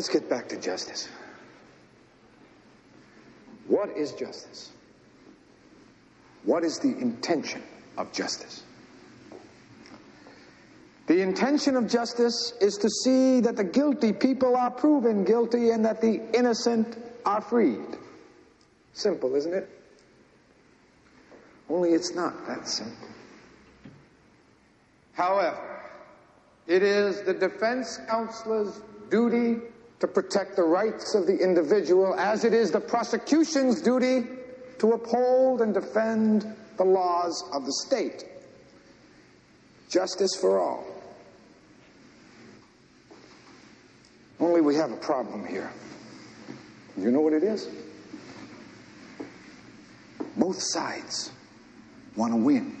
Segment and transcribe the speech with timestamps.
[0.00, 1.10] Let's get back to justice.
[3.66, 4.70] What is justice?
[6.44, 7.62] What is the intention
[7.98, 8.62] of justice?
[11.06, 15.84] The intention of justice is to see that the guilty people are proven guilty and
[15.84, 16.96] that the innocent
[17.26, 17.98] are freed.
[18.94, 19.68] Simple, isn't it?
[21.68, 23.08] Only it's not that simple.
[25.12, 25.60] However,
[26.66, 28.80] it is the defense counselor's
[29.10, 29.56] duty
[30.00, 34.24] to protect the rights of the individual as it is the prosecution's duty
[34.78, 36.46] to uphold and defend
[36.78, 38.24] the laws of the state.
[39.90, 40.84] Justice for all.
[44.40, 45.70] Only we have a problem here.
[46.96, 47.68] You know what it is?
[50.36, 51.30] Both sides
[52.16, 52.76] want to win.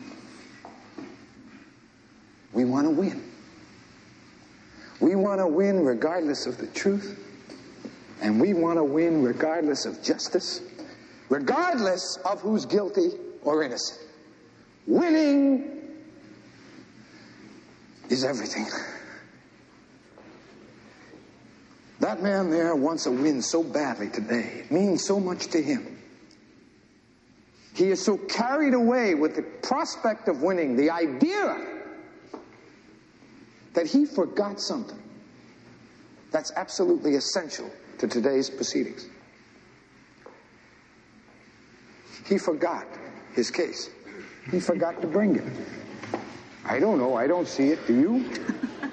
[2.54, 3.29] We want to win.
[5.00, 7.18] We want to win regardless of the truth,
[8.20, 10.60] and we want to win regardless of justice,
[11.30, 13.10] regardless of who's guilty
[13.42, 14.00] or innocent.
[14.86, 15.78] Winning
[18.10, 18.66] is everything.
[22.00, 24.64] That man there wants a win so badly today.
[24.64, 25.98] It means so much to him.
[27.74, 31.69] He is so carried away with the prospect of winning, the idea
[33.74, 35.02] that he forgot something
[36.30, 39.08] that's absolutely essential to today's proceedings.
[42.26, 42.86] He forgot
[43.34, 43.90] his case.
[44.50, 45.44] He forgot to bring it.
[46.64, 47.14] I don't know.
[47.14, 47.84] I don't see it.
[47.86, 48.30] Do you?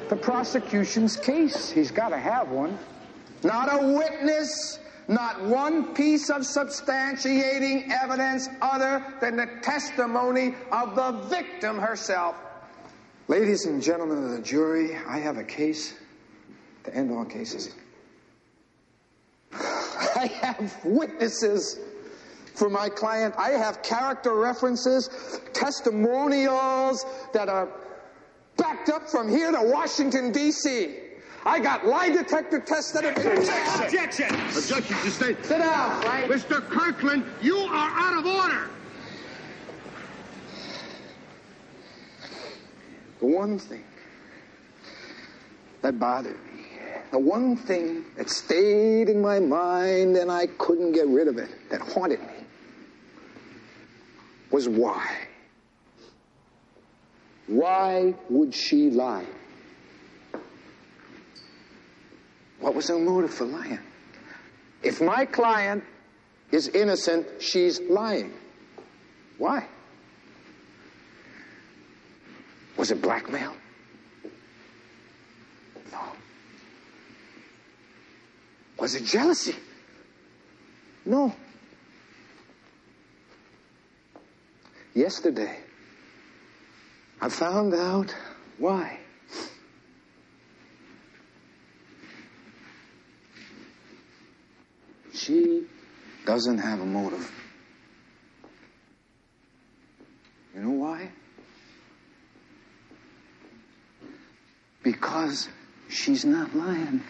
[0.10, 1.70] The prosecution's case.
[1.70, 2.78] He's got to have one.
[3.44, 11.12] Not a witness, not one piece of substantiating evidence other than the testimony of the
[11.30, 12.36] victim herself.
[13.30, 15.94] Ladies and gentlemen of the jury, I have a case
[16.86, 17.76] to end all cases.
[19.52, 21.78] I have witnesses
[22.56, 23.36] for my client.
[23.38, 25.10] I have character references,
[25.52, 27.68] testimonials that are
[28.56, 30.96] backed up from here to Washington, D.C.
[31.46, 33.40] I got lie detector tests that have been.
[33.84, 34.34] Objection!
[34.58, 35.46] Objection to state.
[35.46, 36.32] Sit down, Frank.
[36.32, 36.62] Mr.
[36.70, 38.70] Kirkland, you are out of order.
[43.20, 43.84] The one thing
[45.82, 46.66] that bothered me,
[47.12, 51.50] the one thing that stayed in my mind and I couldn't get rid of it,
[51.70, 52.34] that haunted me,
[54.52, 55.18] was why.
[57.48, 59.26] Why would she lie?
[62.60, 63.80] What was her motive for lying?
[64.84, 65.84] If my client
[66.52, 68.34] is innocent, she's lying.
[69.38, 69.68] Why?
[72.78, 73.54] Was it blackmail?
[75.92, 76.00] No.
[78.80, 79.56] Was it jealousy?
[81.06, 81.34] No.
[84.94, 85.58] Yesterday,
[87.20, 88.16] I found out
[88.58, 89.00] why.
[95.14, 95.66] She
[96.26, 97.32] doesn't have a motive.
[100.54, 101.10] You know why?
[104.88, 105.50] Because
[105.90, 107.04] she's not lying.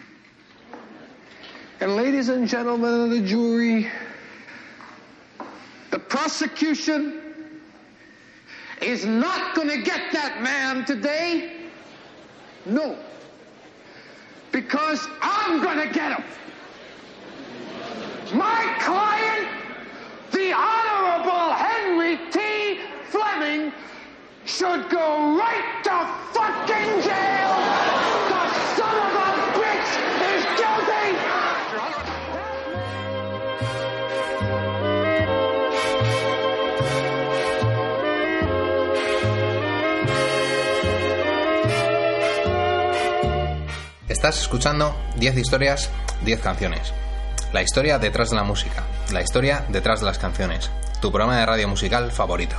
[1.78, 3.88] And ladies and gentlemen of the jury,
[5.92, 7.22] the prosecution
[8.82, 11.68] is not going to get that man today.
[12.66, 12.98] No.
[14.50, 16.24] Because I'm going to get him.
[18.36, 19.48] My client,
[20.32, 22.80] the Honorable Henry T.
[23.04, 23.72] Fleming,
[24.46, 27.57] should go right to fucking jail.
[44.08, 45.90] Estás escuchando 10 historias,
[46.24, 46.94] 10 canciones.
[47.52, 50.70] La historia detrás de la música, la historia detrás de las canciones.
[51.02, 52.56] Tu programa de radio musical favorito.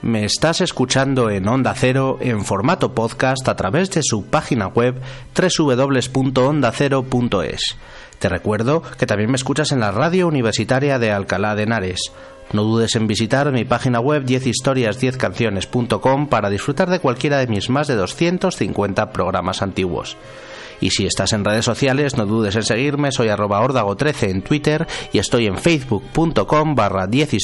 [0.00, 5.02] Me estás escuchando en Onda Cero en formato podcast a través de su página web
[5.34, 7.76] www.ondacero.es.
[8.18, 12.00] Te recuerdo que también me escuchas en la radio universitaria de Alcalá de Henares.
[12.52, 17.88] No dudes en visitar mi página web 10historias10canciones.com para disfrutar de cualquiera de mis más
[17.88, 20.16] de 250 programas antiguos.
[20.80, 24.86] Y si estás en redes sociales, no dudes en seguirme, soy arroba ordago13 en Twitter
[25.12, 27.34] y estoy en facebook.com barra 10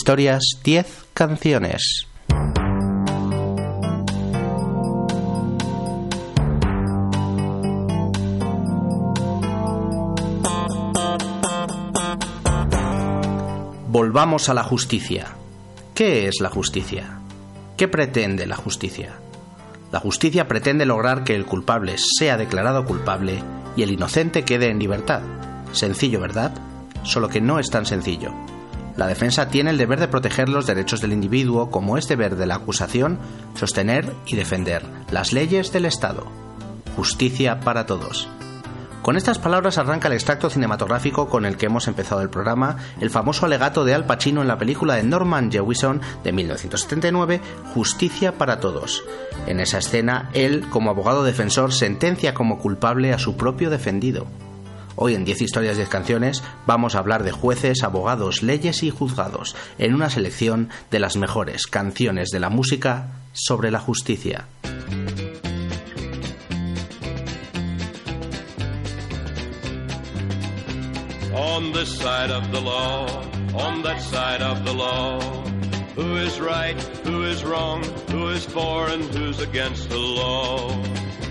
[13.92, 15.34] Volvamos a la justicia.
[15.96, 17.18] ¿Qué es la justicia?
[17.76, 19.16] ¿Qué pretende la justicia?
[19.90, 23.42] La justicia pretende lograr que el culpable sea declarado culpable
[23.74, 25.22] y el inocente quede en libertad.
[25.72, 26.52] Sencillo, ¿verdad?
[27.02, 28.32] Solo que no es tan sencillo.
[28.96, 32.46] La defensa tiene el deber de proteger los derechos del individuo como es deber de
[32.46, 33.18] la acusación
[33.56, 36.28] sostener y defender las leyes del Estado.
[36.94, 38.28] Justicia para todos.
[39.02, 43.08] Con estas palabras arranca el extracto cinematográfico con el que hemos empezado el programa, el
[43.08, 47.40] famoso alegato de Al Pacino en la película de Norman Jewison de 1979,
[47.72, 49.02] Justicia para Todos.
[49.46, 54.26] En esa escena, él, como abogado defensor, sentencia como culpable a su propio defendido.
[54.96, 59.56] Hoy en 10 historias, 10 canciones vamos a hablar de jueces, abogados, leyes y juzgados,
[59.78, 64.46] en una selección de las mejores canciones de la música sobre la justicia.
[71.50, 73.06] On this side of the law,
[73.54, 75.20] on that side of the law.
[75.96, 80.70] Who is right, who is wrong, who is for and who's against the law.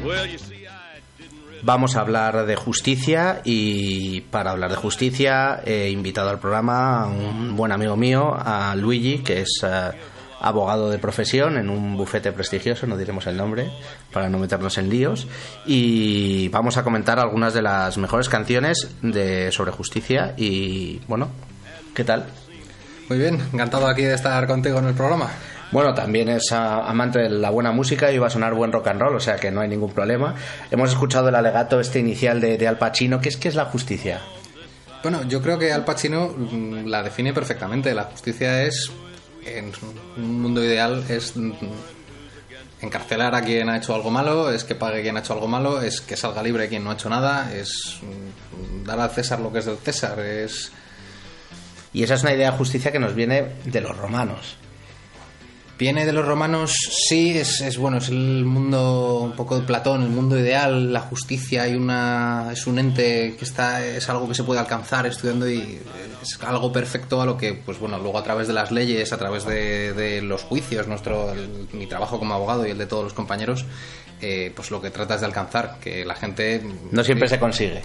[0.03, 5.61] Well, you see, I didn't Vamos a hablar de justicia y para hablar de justicia
[5.65, 9.63] he invitado al programa a un buen amigo mío, a Luigi, que es...
[9.63, 9.91] Uh,
[10.39, 13.69] abogado de profesión en un bufete prestigioso, no diremos el nombre
[14.11, 15.27] para no meternos en líos,
[15.65, 21.29] y vamos a comentar algunas de las mejores canciones de sobre justicia y bueno,
[21.93, 22.25] ¿qué tal?
[23.09, 25.29] Muy bien, encantado aquí de estar contigo en el programa.
[25.71, 29.01] Bueno, también es amante de la buena música y va a sonar buen rock and
[29.01, 30.33] roll, o sea que no hay ningún problema.
[30.71, 33.65] Hemos escuchado el alegato este inicial de, de Al Pacino, ¿qué es, ¿qué es la
[33.65, 34.19] justicia?
[35.03, 37.93] Bueno, yo creo que Al Pacino mm, la define perfectamente.
[37.93, 38.91] La justicia es
[39.45, 39.71] en
[40.17, 41.33] un mundo ideal es
[42.81, 45.81] encarcelar a quien ha hecho algo malo, es que pague quien ha hecho algo malo,
[45.81, 47.99] es que salga libre quien no ha hecho nada, es
[48.85, 50.71] dar al César lo que es del César, es...
[51.91, 54.57] Y esa es una idea de justicia que nos viene de los romanos.
[55.79, 56.73] Viene de los romanos,
[57.07, 60.99] sí, es, es, bueno, es el mundo un poco de Platón, el mundo ideal, la
[60.99, 65.49] justicia hay una, es un ente que está, es algo que se puede alcanzar estudiando
[65.49, 65.79] y
[66.21, 69.17] es algo perfecto a lo que, pues bueno, luego a través de las leyes, a
[69.17, 71.33] través de, los juicios, nuestro,
[71.71, 73.63] mi trabajo como abogado y el de todos los compañeros,
[74.19, 76.61] eh, pues lo que tratas de alcanzar, que la gente...
[76.91, 77.83] No siempre se consigue.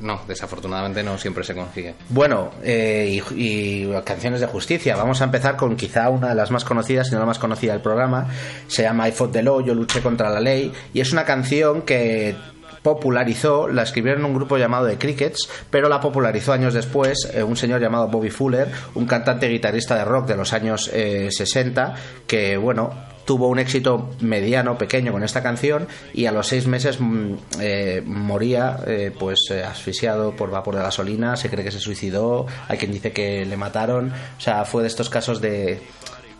[0.00, 1.94] No, desafortunadamente no siempre se consigue.
[2.08, 4.96] Bueno, eh, y, canciones de justicia.
[4.96, 7.72] Vamos a empezar con quizá una de las más conocidas, si no la más conocida
[7.72, 8.26] del programa.
[8.66, 10.72] Se llama I Fought the Law, Yo luché contra la ley.
[10.92, 12.36] Y es una canción que
[12.82, 17.56] popularizó, la escribieron un grupo llamado The Crickets, pero la popularizó años después eh, un
[17.56, 22.56] señor llamado Bobby Fuller, un cantante guitarrista de rock de los años 60, eh, que
[22.58, 22.90] bueno,
[23.24, 28.02] tuvo un éxito mediano, pequeño con esta canción y a los seis meses mm, eh,
[28.04, 32.78] moría eh, pues eh, asfixiado por vapor de gasolina, se cree que se suicidó, hay
[32.78, 35.80] quien dice que le mataron, o sea, fue de estos casos de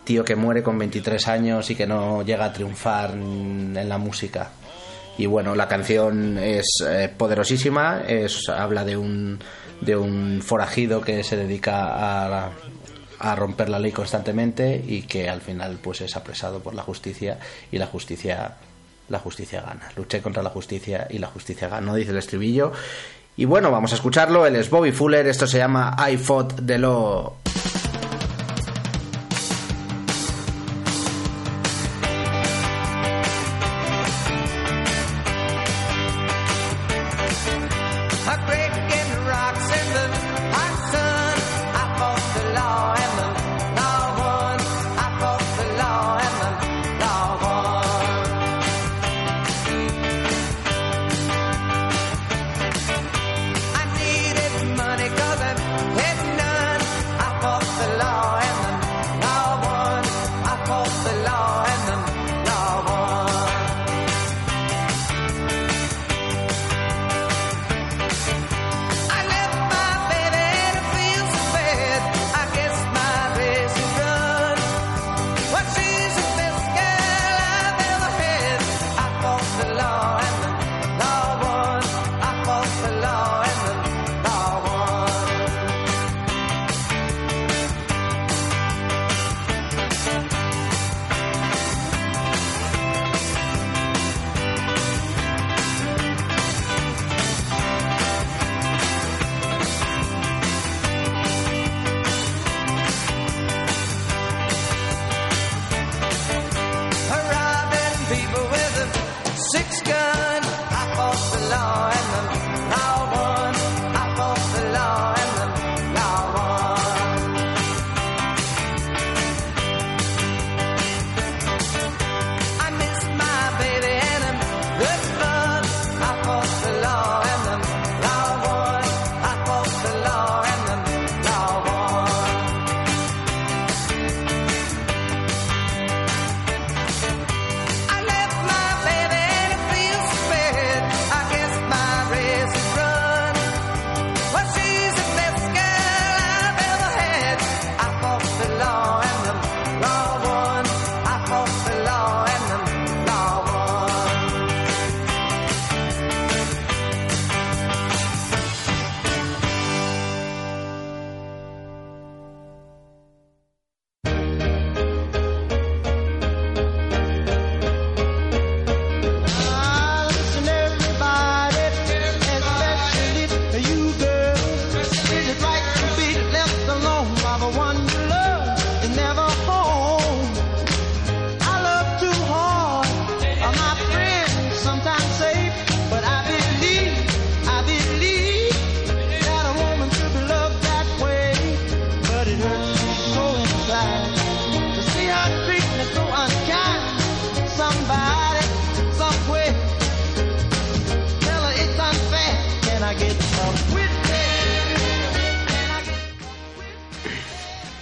[0.03, 4.51] tío que muere con 23 años y que no llega a triunfar en la música.
[5.17, 6.85] Y bueno, la canción es
[7.17, 9.39] poderosísima, es, habla de un,
[9.81, 12.51] de un forajido que se dedica a,
[13.19, 17.39] a romper la ley constantemente y que al final pues es apresado por la justicia
[17.71, 18.55] y la justicia
[19.09, 19.91] la justicia gana.
[19.95, 22.71] Luché contra la justicia y la justicia gana, dice el estribillo.
[23.37, 24.45] Y bueno, vamos a escucharlo.
[24.45, 25.27] Él es Bobby Fuller.
[25.27, 27.35] Esto se llama I Fought the Law.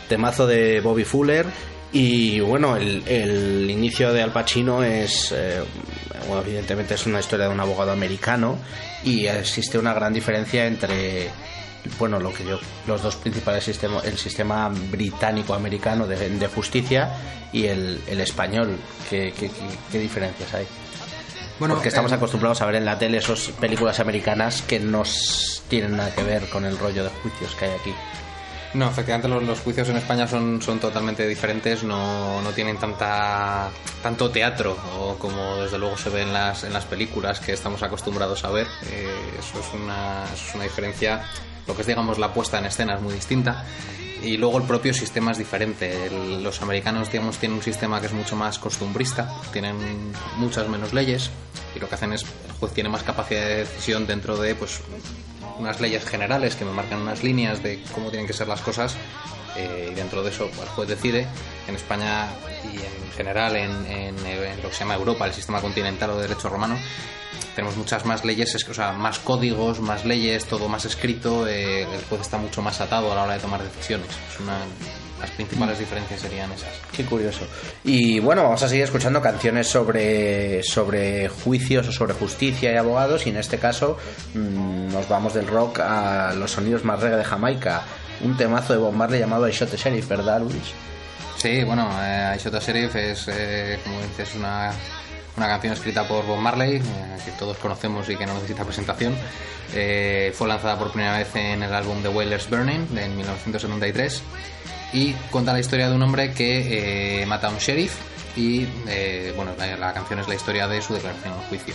[0.08, 1.48] Temazo de Bobby Fuller,
[1.92, 5.62] y bueno, el, el, inicio de Al Pacino es, eh,
[6.28, 8.58] bueno, evidentemente, es una historia de un abogado americano
[9.04, 11.30] y existe una gran diferencia entre
[12.00, 17.10] bueno, lo que yo, los dos principales sistemas, el sistema británico-americano de, de justicia
[17.52, 18.78] y el, el español.
[19.10, 20.66] ¿Qué, qué, qué- qué diferencias hay?
[21.60, 25.04] Bueno, Porque estamos eh, acostumbrados a ver en la tele esas películas americanas que no
[25.70, 27.94] tienen nada que ver con el rollo de juicios que hay aquí.
[28.74, 33.70] No, efectivamente los, los juicios en España son, son totalmente diferentes, no, no tienen tanta
[34.02, 37.84] tanto teatro o como desde luego se ve en las, en las películas que estamos
[37.84, 38.66] acostumbrados a ver.
[38.90, 41.24] Eh, eso, es una, eso es una diferencia,
[41.68, 43.66] lo que es digamos la puesta en escena es muy distinta
[44.24, 46.10] y luego el propio sistema es diferente.
[46.42, 49.76] Los americanos digamos tienen un sistema que es mucho más costumbrista, tienen
[50.38, 51.30] muchas menos leyes
[51.76, 54.82] y lo que hacen es el juez tiene más capacidad de decisión dentro de pues
[55.60, 58.96] unas leyes generales que me marcan unas líneas de cómo tienen que ser las cosas
[59.56, 61.28] eh, y dentro de eso pues, el juez decide.
[61.68, 62.28] En España
[62.72, 66.16] y en general en, en, en lo que se llama Europa, el sistema continental o
[66.18, 66.78] de derecho romano,
[67.56, 71.84] tenemos muchas más leyes, es- o sea, más códigos, más leyes, todo más escrito, eh,
[71.84, 74.08] el juez está mucho más atado a la hora de tomar decisiones.
[74.32, 74.58] Es una,
[75.24, 76.70] las principales diferencias serían esas.
[76.92, 77.48] Qué curioso.
[77.86, 83.26] Y bueno, vamos a seguir escuchando canciones sobre, sobre juicios o sobre justicia y abogados.
[83.26, 83.98] Y en este caso
[84.34, 87.84] mm, nos vamos del rock a los sonidos más reggae de Jamaica.
[88.22, 90.74] Un temazo de Bob Marley llamado I Shot the Sheriff, ¿verdad, Luis?
[91.38, 94.74] Sí, bueno, eh, I Shot a Sheriff es, eh, como dices, una,
[95.38, 96.82] una canción escrita por Bob Marley, eh,
[97.24, 99.16] que todos conocemos y que no necesita presentación.
[99.74, 104.22] Eh, fue lanzada por primera vez en el álbum The Wailers Burning de 1973
[104.94, 107.96] y cuenta la historia de un hombre que eh, mata a un sheriff
[108.36, 111.74] y, eh, bueno, la, canción es la historia de su declaración en juicio.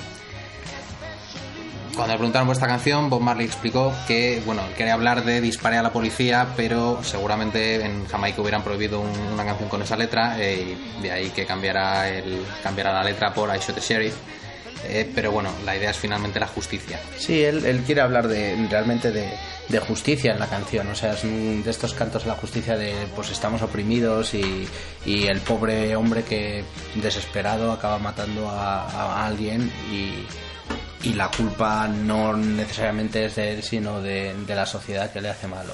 [1.94, 5.78] Cuando le preguntaron por esta canción, Bob Marley explicó que, bueno, quería hablar de dispare
[5.78, 10.36] a la policía, pero seguramente en Jamaica hubieran prohibido un- una canción con esa letra,
[10.38, 14.14] eh, y de ahí que cambiara, el, cambiara la letra por I Shot the Sheriff.
[14.84, 17.00] Eh, pero bueno, la idea es finalmente la justicia.
[17.18, 19.28] Sí, él, él quiere hablar de realmente de,
[19.68, 20.86] de justicia en la canción.
[20.88, 24.68] O sea, es un- de estos cantos a la justicia de pues estamos oprimidos y,
[25.04, 31.88] y el pobre hombre que desesperado acaba matando a, a alguien y, y la culpa
[31.88, 35.72] no necesariamente es de él, sino de, de la sociedad que le hace malo.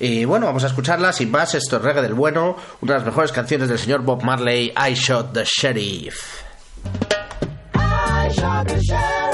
[0.00, 1.54] Y bueno, vamos a escucharla sin más.
[1.54, 4.94] Esto es reggae del bueno, una de las mejores canciones del señor Bob Marley, I
[4.94, 6.45] Shot the Sheriff.
[8.38, 9.26] I shot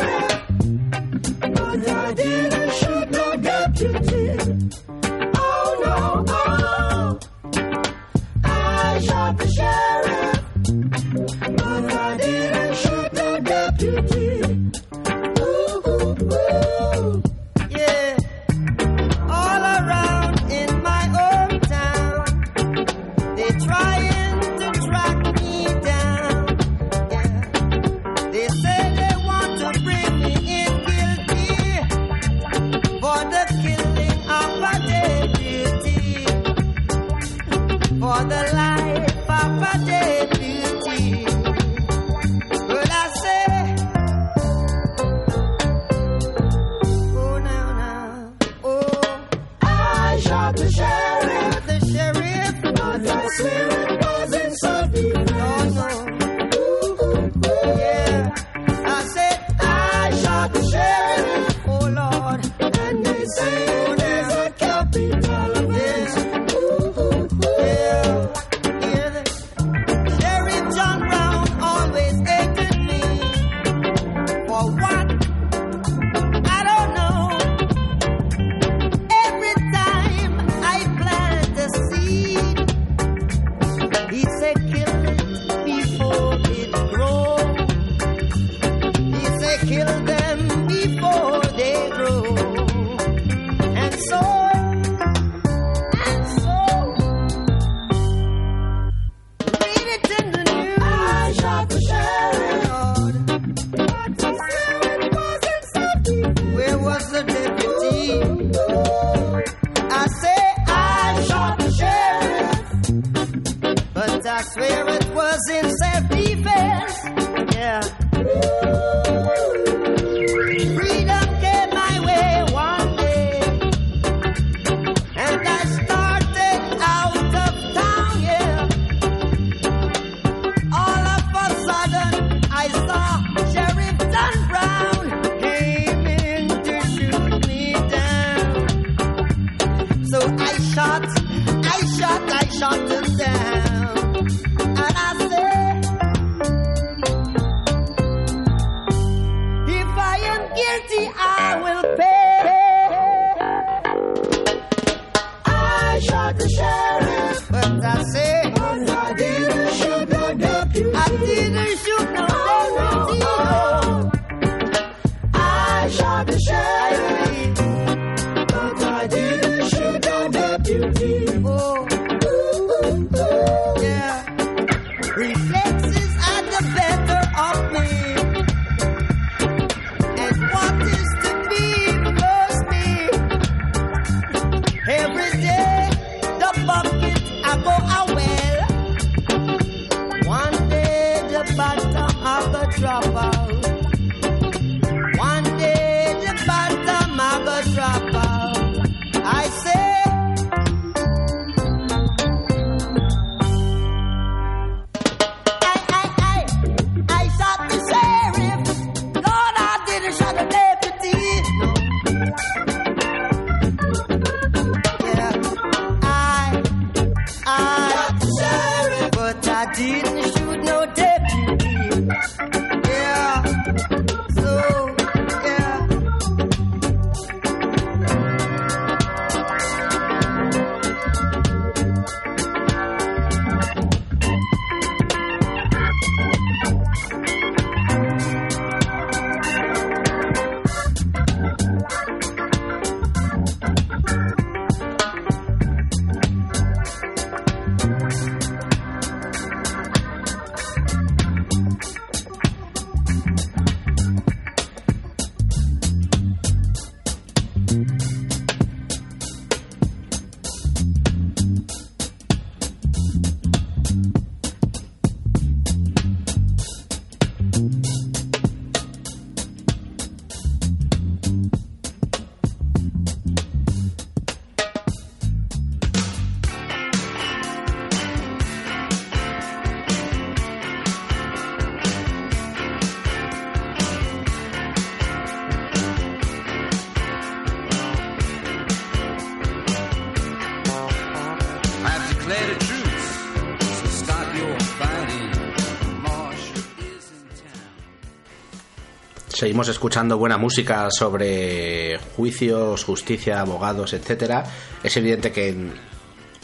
[299.43, 304.45] Seguimos escuchando buena música sobre juicios, justicia, abogados, etcétera.
[304.85, 305.73] Es evidente que en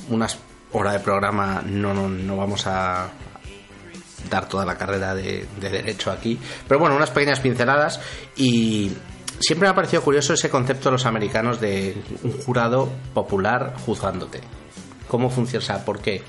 [0.08, 0.36] unas
[0.72, 3.08] horas de programa no, no, no vamos a
[4.28, 6.40] dar toda la carrera de, de derecho aquí.
[6.66, 8.00] Pero bueno, unas pequeñas pinceladas
[8.34, 8.90] y
[9.38, 14.40] siempre me ha parecido curioso ese concepto de los americanos de un jurado popular juzgándote.
[15.06, 15.84] ¿Cómo funciona?
[15.84, 16.20] ¿por qué?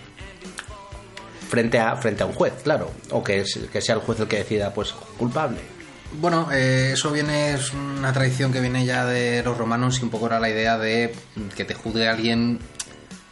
[1.49, 2.91] Frente a, frente a un juez, claro.
[3.09, 5.78] O que, que sea el juez el que decida, pues, culpable.
[6.13, 10.09] Bueno, eh, eso viene, es una tradición que viene ya de los romanos y un
[10.09, 11.13] poco era la idea de
[11.55, 12.59] que te juzgue alguien,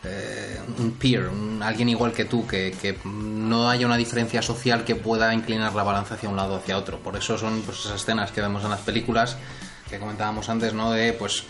[0.04, 4.84] eh, un peer, un- alguien igual que tú, que, que no haya una diferencia social
[4.86, 7.00] que pueda inclinar la balanza hacia un lado o hacia otro.
[7.00, 9.38] Por eso son pues, esas escenas que vemos en las películas
[9.90, 10.92] que comentábamos antes, ¿no?
[10.92, 11.44] De pues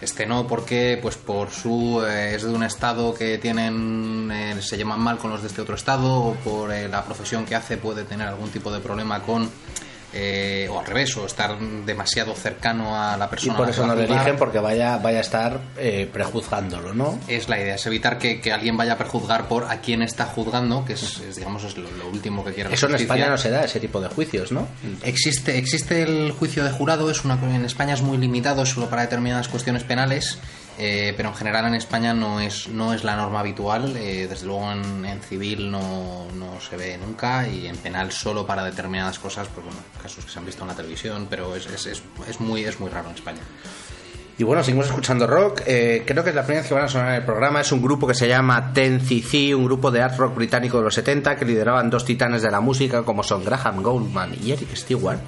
[0.00, 4.76] este no, porque pues por su eh, es de un estado que tienen eh, se
[4.76, 7.78] llevan mal con los de este otro estado o por eh, la profesión que hace
[7.78, 9.50] puede tener algún tipo de problema con
[10.12, 13.72] eh, o al revés o estar demasiado cercano a la Y persona por a la
[13.72, 17.18] eso no lo eligen porque vaya, vaya a estar eh, prejuzgándolo, ¿no?
[17.28, 20.24] es la idea, es evitar que, que alguien vaya a perjuzgar por a quien está
[20.26, 22.94] juzgando, que es, es, digamos es lo, lo último que quiere la Eso en.
[22.94, 24.66] España no se da, ese tipo de juicios, ¿no?
[25.02, 29.02] Existe, existe el juicio de jurado, es una, en España es muy limitado solo para
[29.02, 30.38] determinadas cuestiones penales,
[30.78, 34.46] eh, pero en general en España no es, no es la norma habitual, eh, desde
[34.46, 39.48] luego en, civil no, no se ve nunca y en penal solo para determinadas cosas,
[39.48, 42.40] pues bueno, casos que se han visto en la televisión, pero es, es, es, es
[42.40, 43.40] muy, es muy raro en España.
[44.38, 45.62] Y bueno, seguimos escuchando rock.
[45.66, 47.60] Eh, creo que es la primera vez que van a sonar en el programa.
[47.60, 50.84] Es un grupo que se llama Ten CC, un grupo de art rock británico de
[50.84, 54.76] los 70 que lideraban dos titanes de la música como son Graham Goldman y Eric
[54.76, 55.18] Stewart.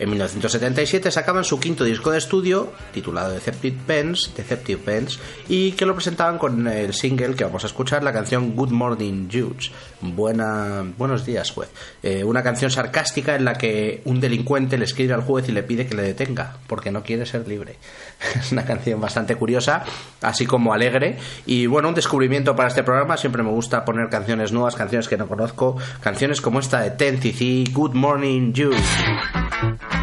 [0.00, 5.84] En 1977 sacaban su quinto disco de estudio, titulado Deceptive Pens, Deceptive Pens, y que
[5.84, 9.70] lo presentaban con el single que vamos a escuchar, la canción Good Morning Judge.
[10.02, 11.68] Buena, buenos días, juez.
[12.02, 15.62] Eh, una canción sarcástica en la que un delincuente le escribe al juez y le
[15.62, 17.76] pide que le detenga, porque no quiere ser libre.
[18.40, 19.84] Es una canción bastante curiosa,
[20.22, 21.18] así como alegre.
[21.46, 23.16] Y bueno, un descubrimiento para este programa.
[23.16, 25.76] Siempre me gusta poner canciones nuevas, canciones que no conozco.
[26.00, 27.20] Canciones como esta de Ten
[27.72, 29.99] Good Morning Judge.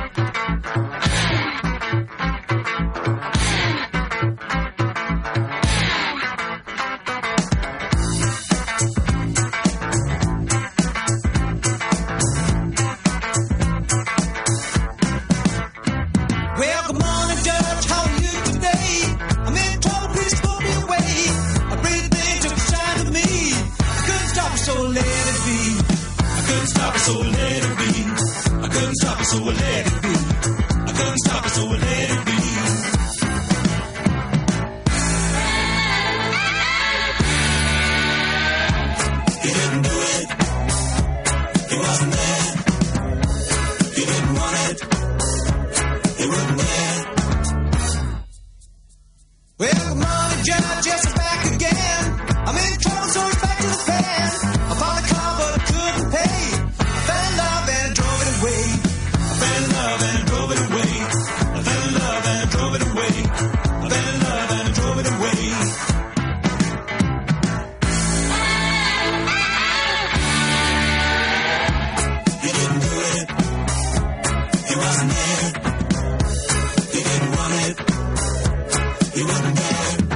[79.17, 80.06] You wanna go?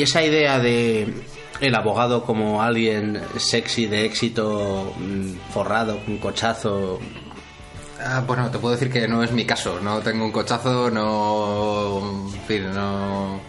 [0.00, 1.12] Y esa idea de
[1.60, 6.98] el abogado como alguien sexy de éxito, mm, forrado, con cochazo,
[8.02, 9.78] Ah, bueno, te puedo decir que no es mi caso.
[9.78, 12.30] No tengo un cochazo, no.
[12.32, 13.42] En fin, no.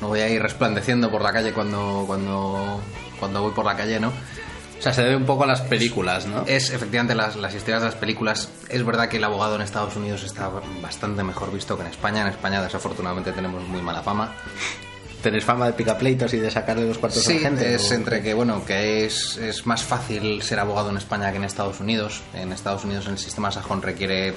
[0.00, 2.80] No voy a ir resplandeciendo por la calle cuando, cuando,
[3.18, 4.08] cuando voy por la calle, ¿no?
[4.08, 6.46] o sea, se debe un poco a las películas, ¿no?
[6.46, 8.50] Es efectivamente las, las historias de las películas.
[8.70, 12.22] Es verdad que el abogado en Estados Unidos está bastante mejor visto que en España.
[12.22, 14.32] En España, desafortunadamente, tenemos muy mala fama.
[15.22, 17.74] Tenéis fama de picapleitos y de sacarle los cuartos a Sí, la gente.
[17.74, 17.94] es ¿o?
[17.94, 21.78] entre que, bueno, que es, es más fácil ser abogado en España que en Estados
[21.80, 22.22] Unidos.
[22.32, 24.32] En Estados Unidos el sistema sajón requiere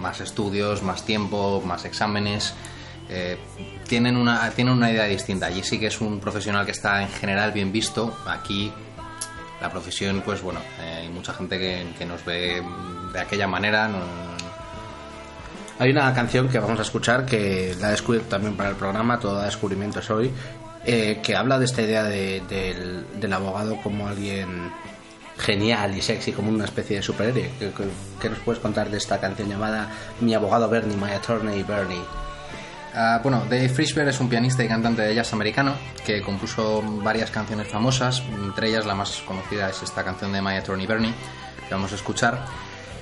[0.00, 2.54] más estudios, más tiempo, más exámenes.
[3.10, 3.36] Eh,
[3.86, 5.46] tienen, una, tienen una idea distinta.
[5.46, 8.16] Allí sí que es un profesional que está en general bien visto.
[8.26, 8.72] Aquí
[9.60, 12.62] la profesión, pues bueno, eh, hay mucha gente que, que nos ve
[13.12, 13.88] de aquella manera.
[13.88, 14.27] no-
[15.78, 19.18] Hay una canción que vamos a escuchar que la he descubierto también para el programa,
[19.20, 20.32] todo descubrimiento es hoy,
[20.84, 24.72] eh, que habla de esta idea de- del, del abogado como alguien
[25.38, 27.50] genial y sexy, como una especie de superhéroe.
[27.60, 27.84] ¿Qué, qué-
[28.20, 29.88] qué nos puedes contar de esta canción llamada
[30.20, 32.02] Mi abogado Bernie, My Attorney Bernie?
[32.94, 37.30] Ah, bueno, Dave Frisberg es un pianista y cantante de jazz americano que compuso varias
[37.30, 41.12] canciones famosas, entre ellas la más conocida es esta canción de My Attorney Bernie,
[41.68, 42.44] que vamos a escuchar,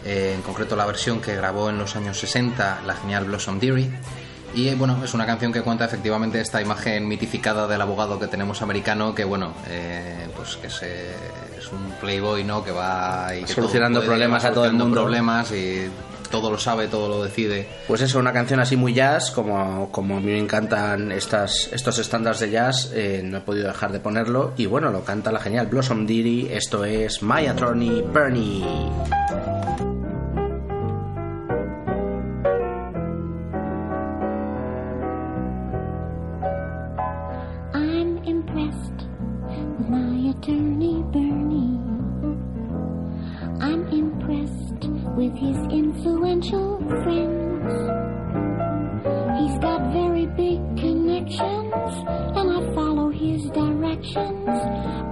[0.07, 3.90] eh, en concreto la versión que grabó en los años 60, la genial Blossom Dearie.
[4.55, 8.62] Y bueno, es una canción que cuenta efectivamente esta imagen mitificada del abogado que tenemos
[8.62, 11.11] americano, que bueno, eh, pues que se-
[11.59, 12.64] es un playboy, ¿no?
[12.64, 15.03] Que va y que Solucionando puede, problemas va a todo el mundo.
[15.03, 15.88] problemas y
[16.31, 17.69] todo lo sabe, todo lo decide.
[17.87, 21.99] Pues eso, una canción así muy jazz, como, como a mí me encantan estas, estos
[21.99, 24.55] estándares de jazz, eh, no he podido dejar de ponerlo.
[24.57, 28.64] Y bueno, lo canta la genial Blossom Dearie, esto es My Attorney Bernie.
[40.38, 41.79] Attorney, Bernie.
[43.61, 44.85] I'm impressed
[45.16, 47.72] with his influential friends.
[49.40, 51.94] He's got very big connections,
[52.37, 54.59] and I follow his directions.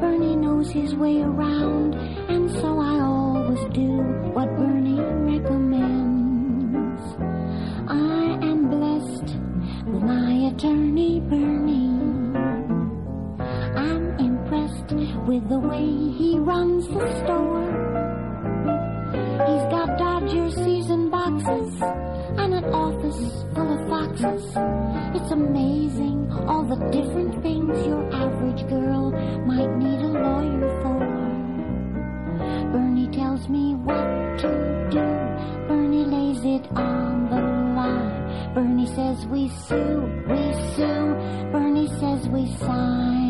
[0.00, 1.94] Bernie knows his way around,
[2.28, 3.88] and so I always do
[4.34, 5.00] what Bernie
[5.32, 7.02] recommends.
[7.88, 9.36] I am blessed
[9.86, 11.83] with my attorney, Bernie.
[15.26, 15.86] with the way
[16.18, 17.64] he runs the store.
[19.48, 21.80] He's got Dodger season boxes
[22.36, 24.44] and an office full of foxes.
[25.16, 29.12] It's amazing all the different things your average girl
[29.46, 30.98] might need a lawyer for.
[32.72, 35.06] Bernie tells me what to do.
[35.68, 38.54] Bernie lays it on the line.
[38.54, 41.14] Bernie says we sue, we sue.
[41.50, 43.23] Bernie says we sign.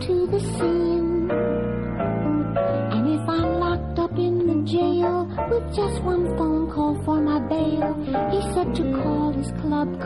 [0.00, 1.30] To the scene.
[2.94, 7.38] And if I'm locked up in the jail with just one phone call for my
[7.48, 7.94] bail,
[8.30, 10.00] he said to call his club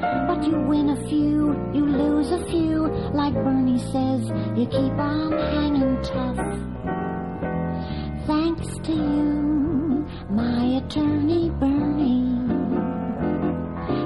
[0.00, 2.88] But you win a few, you lose a few.
[3.14, 6.36] Like Bernie says, you keep on hanging tough.
[8.26, 12.24] Thanks to you, my attorney, Bernie.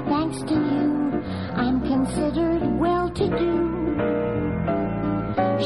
[0.07, 1.23] Thanks to you,
[1.55, 3.71] I'm considered well to do.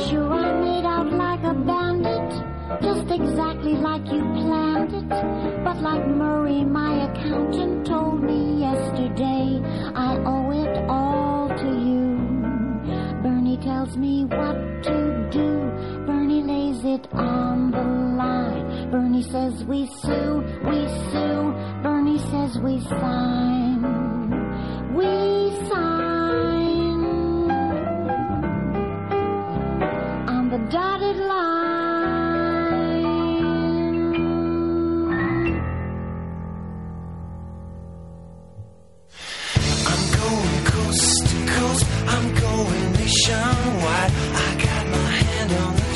[0.08, 2.44] Sure, I made out like a bandit,
[2.82, 5.10] just exactly like you planned it.
[5.64, 9.55] But like Murray, my accountant, told me yesterday,
[13.86, 16.06] tells me what to do.
[16.06, 17.84] Bernie lays it on the
[18.18, 18.90] line.
[18.90, 21.54] Bernie says we sue, we sue.
[21.84, 23.55] Bernie says we sign.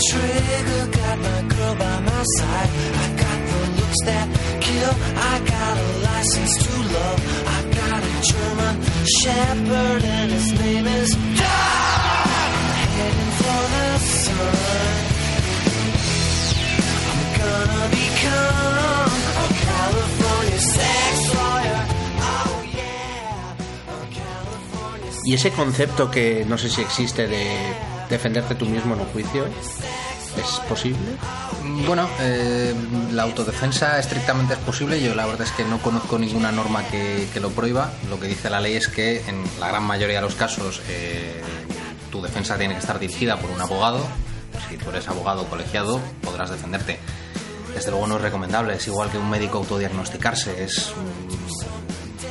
[0.09, 0.83] Trigger.
[0.99, 2.69] Got my girl by my side.
[3.03, 4.27] I got the looks that
[4.65, 4.93] kill.
[5.31, 7.19] I got a license to love.
[7.55, 8.75] I got a German
[9.19, 12.49] shepherd and his name is Dog.
[12.97, 13.87] Heading for the
[14.23, 14.99] sun.
[17.11, 21.81] I'm gonna become a California sex lawyer.
[22.33, 23.55] Oh yeah.
[25.25, 27.45] Y ese concepto que no sé si existe de
[28.09, 29.45] defenderte tú mismo en un juicio,
[30.37, 30.99] ¿es posible?
[31.85, 32.73] Bueno, eh,
[33.11, 35.01] la autodefensa estrictamente es posible.
[35.01, 37.91] Yo la verdad es que no conozco ninguna norma que, que lo prohíba.
[38.09, 41.41] Lo que dice la ley es que en la gran mayoría de los casos eh,
[42.11, 44.05] tu defensa tiene que estar dirigida por un abogado.
[44.69, 46.99] Si tú eres abogado colegiado, podrás defenderte.
[47.73, 48.73] Desde luego no es recomendable.
[48.73, 50.63] Es igual que un médico autodiagnosticarse.
[50.63, 50.91] Es,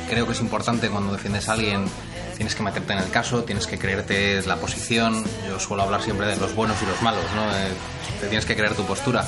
[0.09, 1.85] creo que es importante cuando defiendes a alguien.
[2.39, 5.25] Tienes que meterte en el caso, tienes que creerte la posición.
[5.45, 7.43] Yo suelo hablar siempre de los buenos y los malos, ¿no?
[7.53, 7.67] Eh,
[8.21, 9.25] te tienes que creer tu postura.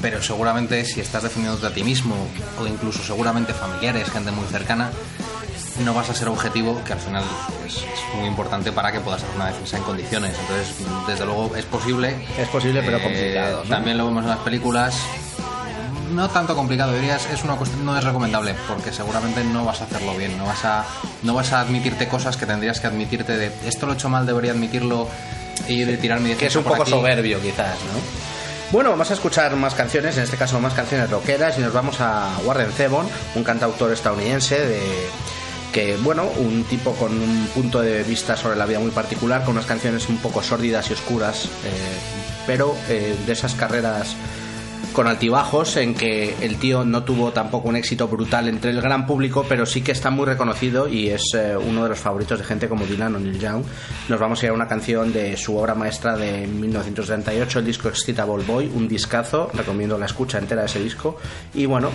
[0.00, 2.14] Pero seguramente si estás defendiéndote a ti mismo,
[2.58, 4.90] o incluso seguramente familiares, gente muy cercana,
[5.84, 7.22] no vas a ser objetivo, que al final
[7.66, 10.34] es, es muy importante para que puedas hacer una defensa en condiciones.
[10.40, 10.74] Entonces,
[11.06, 12.16] desde luego es posible.
[12.38, 13.62] Es posible, pero Eh, complicado.
[13.64, 13.68] ¿no?
[13.68, 14.96] También lo vemos en las películas.
[16.16, 19.84] No tanto complicado, dirías, es una cuestión, no es recomendable, porque seguramente no vas a
[19.84, 20.86] hacerlo bien, no vas a,
[21.22, 24.24] no vas a admitirte cosas que tendrías que admitirte de esto lo he hecho mal,
[24.24, 25.08] debería admitirlo
[25.68, 26.90] y de tirar mi que es un poco aquí.
[26.90, 28.00] soberbio quizás, ¿no?
[28.72, 32.00] Bueno, vamos a escuchar más canciones, en este caso más canciones rockeras y nos vamos
[32.00, 34.80] a Warren Zevon, un cantautor estadounidense de
[35.70, 39.52] que bueno, un tipo con un punto de vista sobre la vida muy particular, con
[39.52, 41.98] unas canciones un poco sórdidas y oscuras, eh,
[42.46, 44.16] pero eh, de esas carreras
[44.96, 49.06] con altibajos, en que el tío no tuvo tampoco un éxito brutal entre el gran
[49.06, 52.46] público, pero sí que está muy reconocido y es eh, uno de los favoritos de
[52.46, 53.62] gente como Dylan o Neil Young.
[54.08, 57.90] Nos vamos a ir a una canción de su obra maestra de 1938, el disco
[57.90, 61.18] Excitable Boy, un discazo, recomiendo la escucha entera de ese disco.
[61.52, 61.90] Y bueno,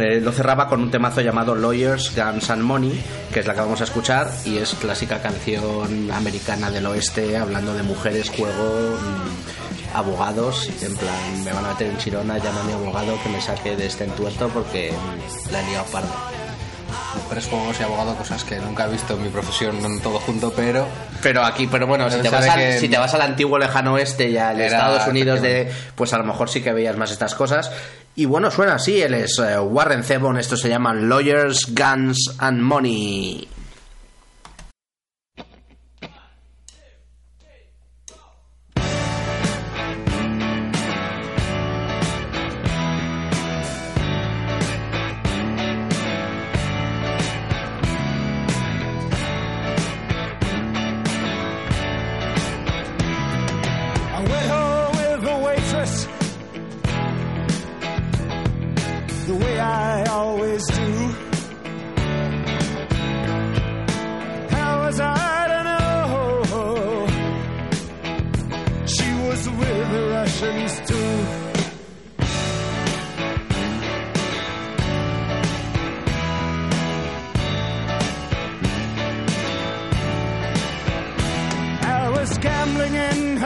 [0.00, 3.02] eh, lo cerraba con un temazo llamado Lawyers, Guns and Money,
[3.32, 7.74] que es la que vamos a escuchar y es clásica canción americana del oeste hablando
[7.74, 12.34] de mujeres, juego, mm, abogados, en plan, me van a meter en chirona,
[12.66, 14.92] mi abogado que me saque de este entuerto porque
[15.50, 16.41] la he liado parda.
[17.14, 20.52] Mujeres, juegos y abogado, cosas que nunca he visto en mi profesión en todo junto,
[20.52, 20.86] pero
[21.22, 24.28] Pero aquí, pero bueno, si te, vas al, si te vas al antiguo lejano oeste
[24.28, 27.70] y al Estados Unidos de, pues a lo mejor sí que veías más estas cosas.
[28.14, 32.60] Y bueno, suena así, él es eh, Warren Zevon, esto se llama Lawyers, Guns and
[32.60, 33.48] Money.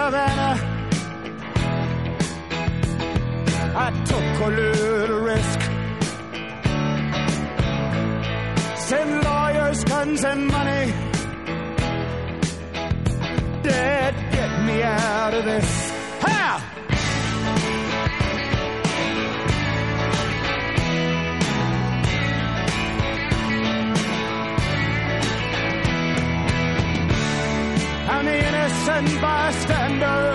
[0.06, 0.52] Havana.
[3.74, 5.60] I took a little risk.
[8.88, 10.92] Send lawyers, guns, and money.
[13.64, 15.85] Dad, get me out of this.
[28.86, 30.34] Innocent bystander.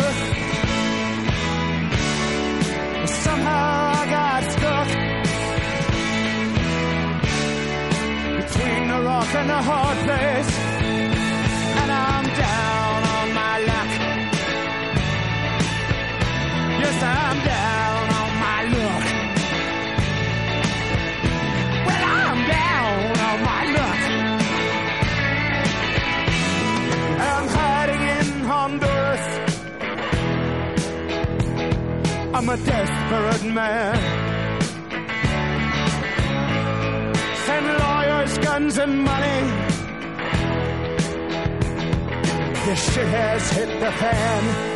[3.08, 4.88] Somehow I got stuck
[8.38, 10.52] between the rock and the hard place,
[11.82, 13.91] and I'm down on my luck.
[16.82, 17.51] Yes, I'm down
[32.42, 33.96] I'm a desperate man.
[37.46, 39.42] Send lawyers, guns, and money.
[42.66, 44.70] This shit has hit the fan.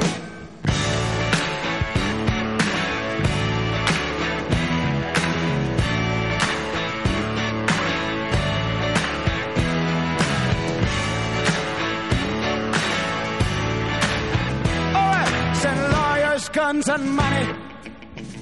[16.76, 17.46] Guns, and money.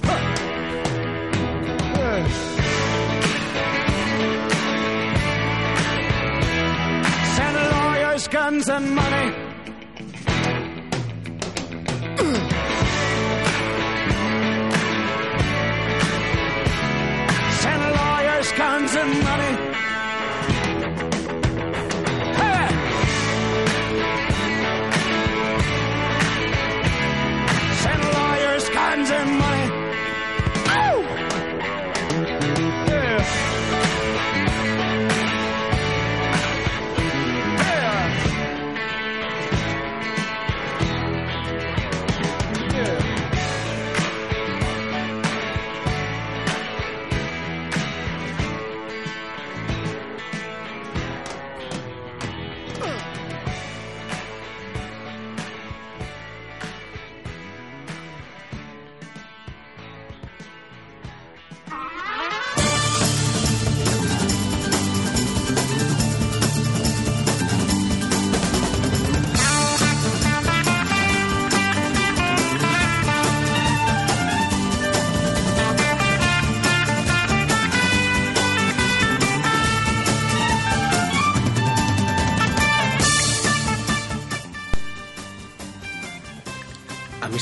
[0.03, 0.19] Huh.
[1.95, 2.27] Yeah.
[7.35, 9.42] Send lawyers, guns, and money.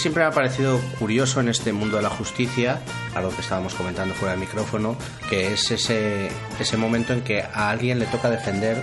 [0.02, 2.82] Siempre me ha parecido curioso en este mundo de la justicia,
[3.16, 4.98] algo que estábamos comentando fuera del micrófono,
[5.30, 6.30] que es ese,
[6.60, 8.82] ese momento en que a alguien le toca defender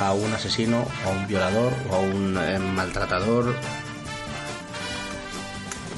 [0.00, 3.54] a un asesino, a un violador o a un eh, maltratador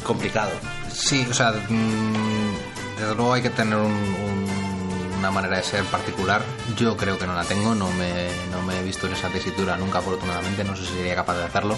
[0.03, 0.51] complicado.
[0.93, 5.83] Sí, o sea, mm, desde luego hay que tener un- un- una manera de ser
[5.85, 6.43] particular.
[6.77, 9.77] Yo creo que no la tengo, no me, no me he visto en esa tesitura
[9.77, 11.77] nunca, afortunadamente, no sé si sería capaz de hacerlo.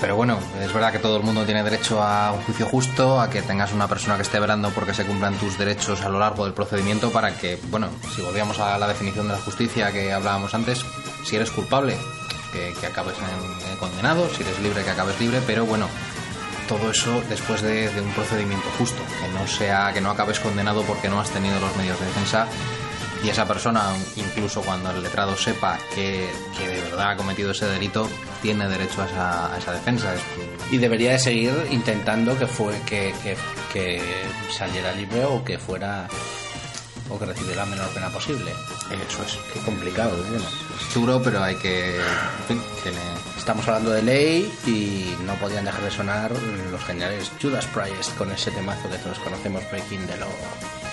[0.00, 3.30] Pero bueno, es verdad que todo el mundo tiene derecho a un juicio justo, a
[3.30, 6.44] que tengas una persona que esté velando porque se cumplan tus derechos a lo largo
[6.44, 10.54] del procedimiento para que, bueno, si volvíamos a la definición de la justicia que hablábamos
[10.54, 10.84] antes,
[11.24, 11.96] si eres culpable,
[12.52, 15.88] que, acabes en condenado, si eres libre, que acabes libre, pero bueno,
[16.68, 20.82] todo eso después de, de un procedimiento justo, que no sea, que no acabes condenado
[20.82, 22.46] porque no has tenido los medios de defensa
[23.26, 23.82] y esa persona,
[24.14, 28.08] incluso cuando el letrado sepa que, que de verdad ha cometido ese delito,
[28.40, 30.14] tiene derecho a esa, a esa defensa.
[30.70, 33.36] Y debería de seguir intentando que fue que, que,
[33.72, 34.00] que
[34.56, 36.06] saliera libre o que fuera
[37.10, 38.52] o que recibiera la menor pena posible.
[39.08, 39.36] Eso es.
[39.52, 40.38] Qué complicado, ¿eh?
[40.88, 41.96] Es duro, pero hay que.
[41.96, 42.98] En fin, tiene.
[43.36, 46.30] Estamos hablando de ley y no podían dejar de sonar
[46.70, 50.85] los geniales Judas Priest con ese temazo que todos conocemos, Breaking the Law.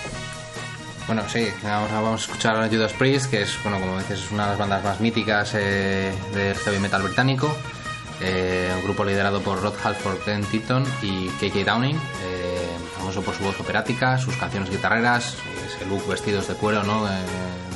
[1.06, 4.20] Bueno, sí, vamos a, vamos a escuchar a Judas Priest, que es, bueno, como dices,
[4.20, 7.54] es una de las bandas más míticas eh, del heavy metal británico.
[8.20, 13.34] Eh, un grupo liderado por Rod Halford, Glenn Tipton y KK Downing, eh, famoso por
[13.34, 15.34] su voz operática, sus canciones guitarreras,
[15.66, 17.06] ese look vestidos de cuero, ¿no?
[17.06, 17.10] Eh,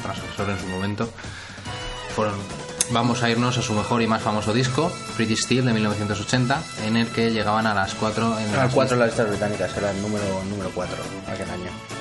[0.03, 1.11] transgresor en su momento.
[2.91, 6.97] Vamos a irnos a su mejor y más famoso disco, Pretty Steel, de 1980, en
[6.97, 10.01] el que llegaban a las 4 en las 4 en las listas británicas, era el
[10.01, 10.97] número, número 4
[11.31, 11.98] aquel año.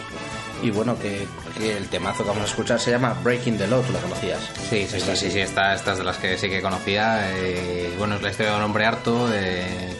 [0.63, 1.27] Y bueno, que,
[1.57, 4.39] que el temazo que vamos a escuchar se llama Breaking the Law, tú lo conocías.
[4.69, 7.31] Sí, sí, sí, sí, sí, esta, esta es de las que sí que conocía.
[7.37, 9.95] eh, bueno, es la historia de un hombre harto, eh,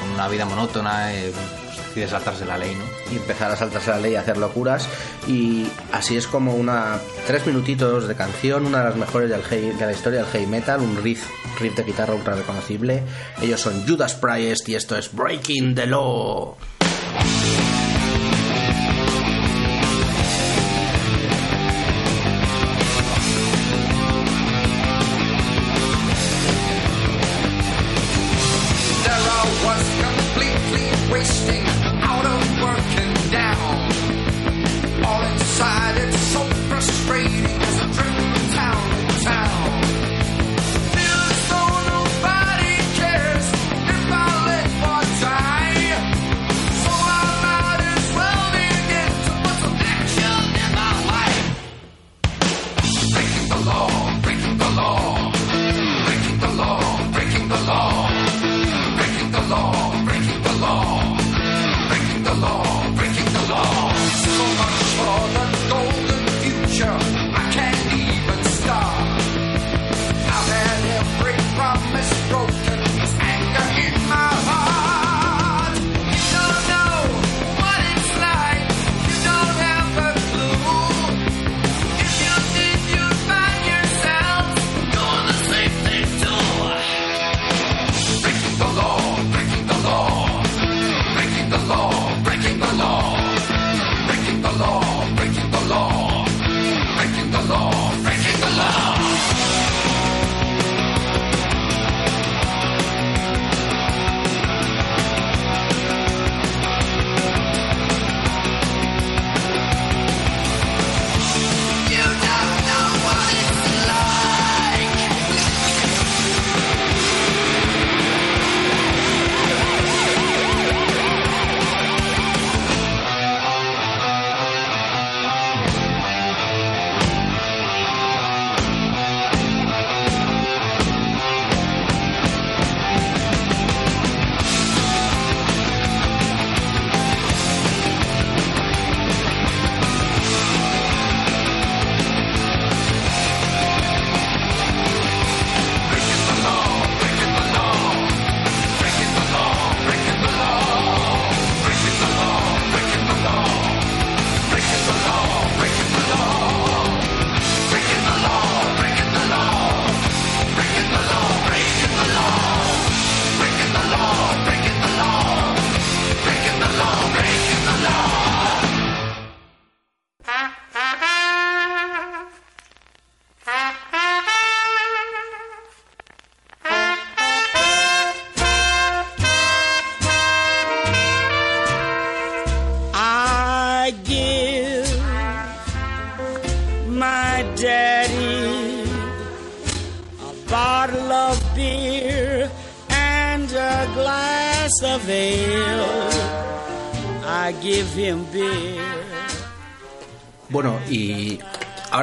[0.00, 2.84] con una vida monótona, eh, pues decide saltarse la ley, ¿no?
[3.12, 4.86] y empezar a saltarse la ley y hacer locuras
[5.26, 9.76] y así es como una tres minutitos de canción una de las mejores del heavy-
[9.76, 11.26] de la historia del heavy metal un riff
[11.58, 13.02] riff de guitarra ultra reconocible
[13.42, 16.56] ellos son Judas Priest y esto es Breaking the Law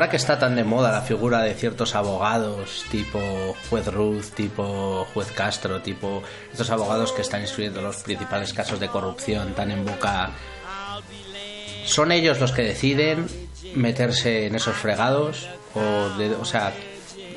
[0.10, 3.20] que está tan de moda la figura de ciertos abogados, tipo
[3.70, 8.88] juez Ruth, tipo juez Castro, tipo estos abogados que están instruyendo los principales casos de
[8.88, 10.32] corrupción tan en boca,
[11.86, 13.28] ¿son ellos los que deciden
[13.76, 15.48] meterse en esos fregados?
[15.76, 16.74] O, o sea,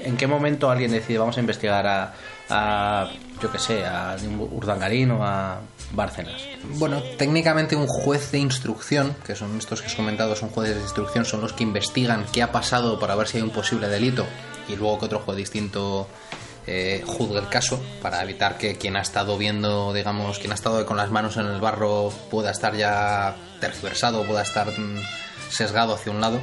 [0.04, 2.14] ¿en qué momento alguien decide vamos a investigar a,
[2.50, 4.16] a yo qué sé, a
[4.52, 5.60] Urdangarín o a
[5.92, 6.42] Bárcenas?
[6.74, 10.82] Bueno, técnicamente un juez de instrucción, que son estos que he comentado, son jueces de
[10.82, 14.26] instrucción, son los que investigan qué ha pasado para ver si hay un posible delito
[14.68, 16.06] y luego que otro juez distinto
[16.66, 20.84] eh, juzgue el caso para evitar que quien ha estado viendo, digamos, quien ha estado
[20.84, 24.98] con las manos en el barro pueda estar ya tergiversado, pueda estar mm,
[25.48, 26.40] sesgado hacia un lado.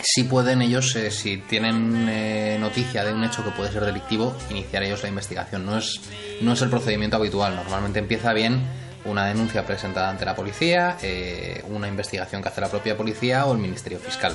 [0.00, 4.36] Si pueden ellos, eh, si tienen eh, noticia de un hecho que puede ser delictivo,
[4.50, 5.66] iniciar ellos la investigación.
[5.66, 6.00] No es,
[6.40, 7.54] no es el procedimiento habitual.
[7.54, 8.62] Normalmente empieza bien
[9.04, 13.52] una denuncia presentada ante la policía, eh, una investigación que hace la propia policía o
[13.52, 14.34] el Ministerio Fiscal.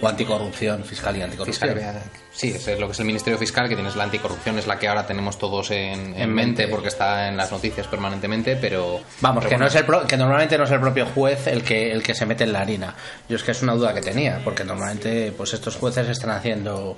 [0.00, 1.70] O anticorrupción, fiscal y anticorrupción.
[1.70, 4.76] Fiscalía, sí, es lo que es el Ministerio Fiscal, que tienes la anticorrupción, es la
[4.76, 9.00] que ahora tenemos todos en, en mente porque está en las noticias permanentemente, pero...
[9.20, 11.62] Vamos, pero que, no es el pro- que normalmente no es el propio juez el
[11.62, 12.94] que, el que se mete en la harina.
[13.28, 16.96] Yo es que es una duda que tenía, porque normalmente pues estos jueces están haciendo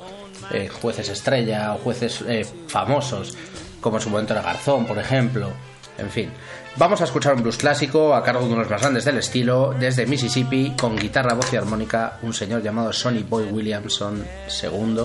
[0.51, 3.36] eh, jueces estrella o jueces eh, famosos,
[3.82, 5.51] como en su momento era Garzón, por ejemplo.
[5.99, 6.30] En fin,
[6.77, 10.07] vamos a escuchar un blues clásico a cargo de unos más grandes del estilo, desde
[10.07, 14.24] Mississippi, con guitarra, voz y armónica, un señor llamado Sonny Boy Williamson
[14.62, 15.03] II.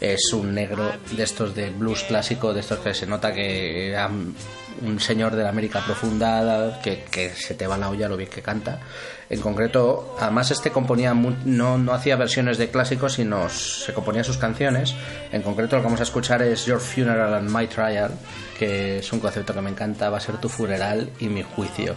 [0.00, 4.08] Es un negro de estos de blues clásico, de estos que se nota que era
[4.08, 8.30] un señor de la América profunda, que, que se te va la olla lo bien
[8.30, 8.80] que canta.
[9.28, 14.38] En concreto, además este componía no, no hacía versiones de clásicos, sino se componía sus
[14.38, 14.94] canciones.
[15.32, 18.12] En concreto lo que vamos a escuchar es Your Funeral and My Trial,
[18.58, 21.94] que es un concepto que me encanta, va a ser tu funeral y mi juicio.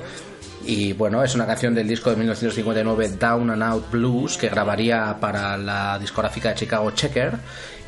[0.63, 5.17] Y bueno, es una canción del disco de 1959 Down and Out Blues que grabaría
[5.19, 7.33] para la discográfica de Chicago Checker.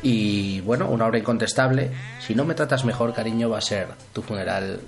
[0.02, 1.90] Y bueno, una obra incontestable.
[2.20, 4.80] Si no me tratas mejor, cariño, va a ser tu funeral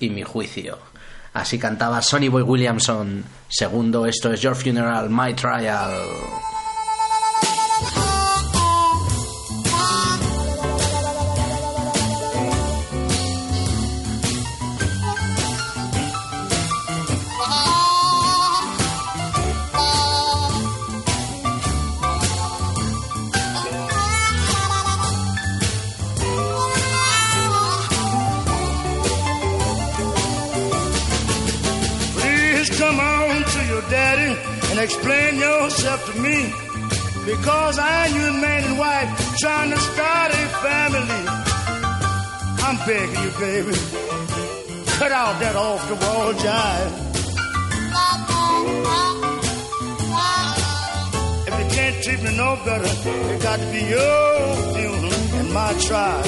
[0.00, 0.78] y mi juicio.
[1.32, 3.24] Así cantaba Sonny Boy Williamson.
[3.48, 6.59] Segundo, esto es Your Funeral, My Trial.
[34.70, 36.52] And explain yourself to me.
[37.26, 41.22] Because I you man and wife trying to start a family.
[42.66, 43.76] I'm begging you, baby.
[44.98, 46.92] Cut out that off the wall jive.
[51.48, 52.90] If you can't treat me no better,
[53.32, 56.24] it got to be your funeral and my trial.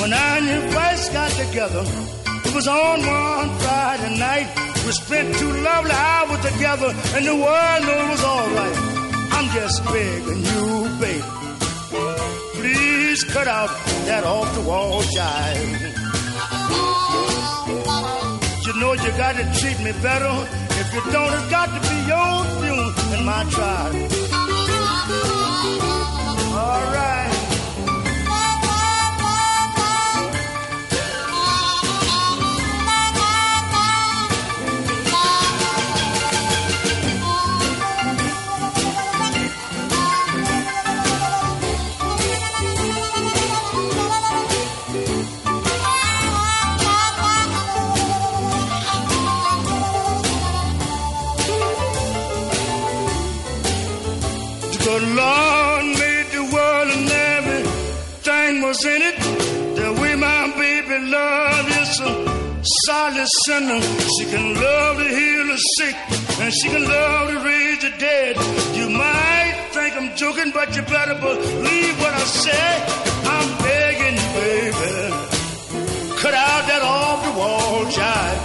[0.00, 2.19] When I and you first got together,
[2.60, 4.48] was on one Friday night.
[4.84, 8.76] We spent two lovely hours together, and the world knew it was all right.
[9.36, 10.64] I'm just begging you,
[11.00, 11.24] baby.
[12.58, 13.70] Please cut out
[14.08, 15.70] that off the wall jive.
[18.66, 20.34] You know you got to treat me better.
[20.82, 23.94] If you don't, it's got to be your funeral and my trial.
[26.60, 26.92] All
[55.00, 59.16] The Lord made the world and everything was in it.
[59.76, 62.12] The way my baby love is a
[62.84, 63.80] solid sinner.
[63.80, 65.96] She can love to heal the sick
[66.40, 68.36] and she can love to raise the dead.
[68.76, 72.84] You might think I'm joking, but you better believe what I say.
[73.24, 75.14] I'm begging you, baby.
[76.20, 78.40] Cut out that off the wall jive.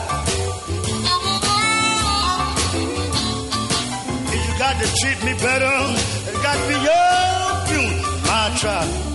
[4.32, 6.15] You got to treat me better,
[6.46, 9.06] got to be your funeral, my trial.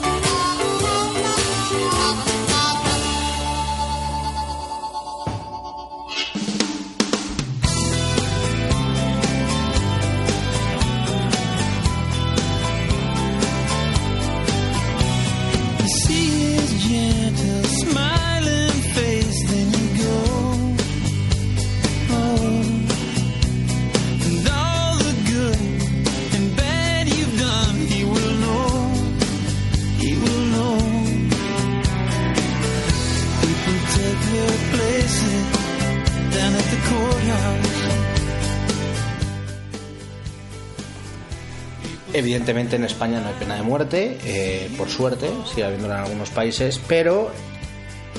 [42.30, 46.30] Evidentemente en España no hay pena de muerte, eh, por suerte, sigue habiéndola en algunos
[46.30, 47.32] países, pero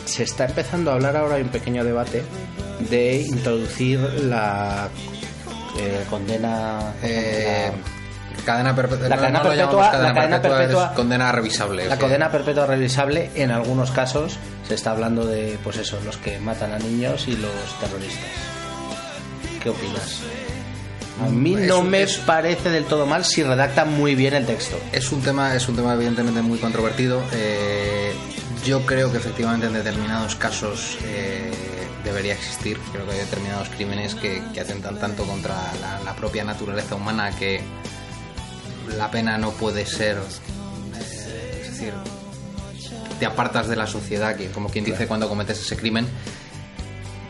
[0.04, 2.22] se está empezando a hablar ahora, hay un pequeño debate
[2.90, 4.90] de introducir la
[5.80, 6.94] eh, condena...
[7.02, 7.72] Eh,
[8.46, 9.08] cadena perpetua.
[9.08, 11.86] La cadena no perpetua- llamamos cadena la cadena perpetua, es condena revisable.
[11.88, 12.02] La sí.
[12.02, 14.38] condena perpetua revisable en algunos casos
[14.68, 18.28] se está hablando de, pues eso, los que matan a niños y los terroristas.
[19.64, 20.20] ¿Qué opinas?
[21.22, 24.46] A mí Es no me es- parece del todo mal si redacta muy bien el
[24.46, 24.80] texto.
[24.92, 27.22] Es un tema, es un tema evidentemente muy controvertido.
[27.34, 28.14] Eh,
[28.66, 31.52] yo creo que efectivamente en determinados casos eh,
[32.04, 32.78] debería existir.
[32.92, 37.32] Creo que hay determinados crímenes que, que atentan tanto contra la, la propia naturaleza humana
[37.38, 37.62] que
[38.98, 41.94] la pena no puede ser, eh, es decir,
[43.20, 46.08] te apartas de la sociedad, que como quien dice cuando cometes ese crimen.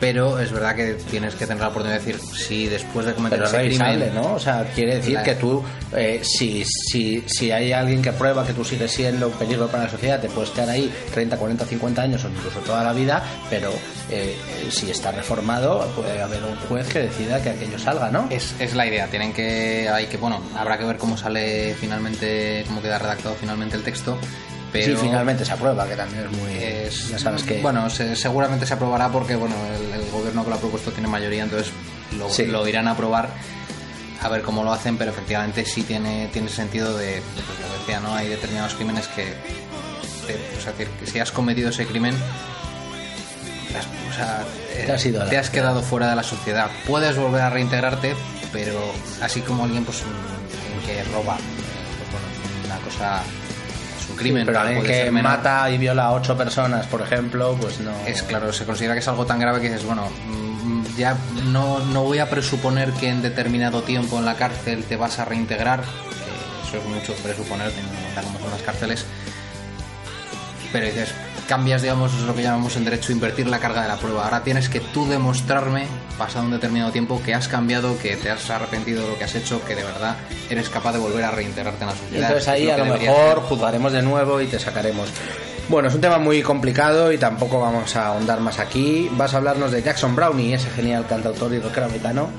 [0.02, 3.38] Pero es verdad que tienes que tener la oportunidad de decir, si después de cometer
[3.38, 4.34] Pero es ese crimen, ¿no?
[4.34, 5.62] O sea, quiere decir que tú,
[5.96, 9.84] eh, si, si, si hay alguien que prueba que tú sigues siendo un peligro para
[9.84, 13.22] la sociedad, te puedes quedar ahí 30, 40, 50 años o incluso toda la vida,
[13.48, 13.70] pero
[14.10, 14.34] eh,
[14.70, 18.26] si está reformado, puede haber un juez que decida que aquello salga, ¿no?
[18.28, 22.64] Es, es la idea, tienen que, hay que, bueno, habrá que ver cómo sale finalmente,
[22.66, 24.18] cómo queda redactado finalmente el texto,
[24.72, 26.52] pero si finalmente se aprueba, que también es muy...
[26.54, 27.60] es, ya sabes que...
[27.60, 31.08] bueno, se- seguramente se aprobará porque, bueno, el, el gobierno que lo ha propuesto tiene
[31.08, 31.72] mayoría, entonces
[32.18, 32.46] lo, Sí.
[32.46, 33.28] lo irán a aprobar
[34.20, 38.00] a ver cómo lo hacen, pero efectivamente sí tiene, tiene sentido de, pues lo decía,
[38.00, 38.14] ¿no?
[38.14, 39.24] Hay determinados crímenes que,
[40.56, 42.14] o sea, que, si has cometido ese crimen,
[43.76, 44.44] has- o sea,
[44.86, 46.70] Te has ido a la te has quedado fuera de la sociedad.
[46.86, 48.14] Puedes volver a reintegrarte,
[48.52, 48.80] pero
[49.20, 49.98] así como alguien pues
[50.86, 52.26] que roba, pues bueno,
[52.66, 53.22] una cosa
[54.12, 57.92] un crimen, pero alguien que mata y viola a ocho personas, por ejemplo, pues no...
[58.06, 61.80] Es claro, se considera que es algo tan grave que dices, bueno, mm, ya no,
[61.80, 65.82] no voy a presuponer que en determinado tiempo en la cárcel te vas a reintegrar,
[66.66, 69.04] eso es mucho presuponer, teniendo en cuenta cómo son las cárceles,
[70.72, 71.12] pero dices,
[71.52, 74.24] cambias, digamos, es lo que llamamos en derecho invertir la carga de la prueba.
[74.24, 75.84] Ahora tienes que tú demostrarme,
[76.16, 79.34] pasado un determinado tiempo, que has cambiado, que te has arrepentido de lo que has
[79.34, 80.16] hecho, que de verdad
[80.48, 82.28] eres capaz de volver a reintegrarte en la sociedad.
[82.30, 83.36] entonces ahí a lo mejor ser.
[83.50, 85.10] juzgaremos de nuevo y te sacaremos.
[85.68, 89.10] Bueno, es un tema muy complicado y tampoco vamos a ahondar más aquí.
[89.12, 92.30] Vas a hablarnos de Jackson Brownie, ese genial cantautor y rockero americano.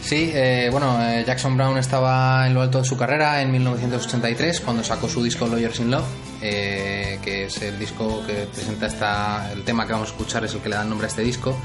[0.00, 4.60] Sí, eh, bueno, eh, Jackson Brown estaba en lo alto de su carrera en 1983
[4.60, 6.04] cuando sacó su disco Lawyers in Love,
[6.44, 10.54] eh, que es el disco que presenta esta, el tema que vamos a escuchar es
[10.54, 11.56] el que le da nombre a este disco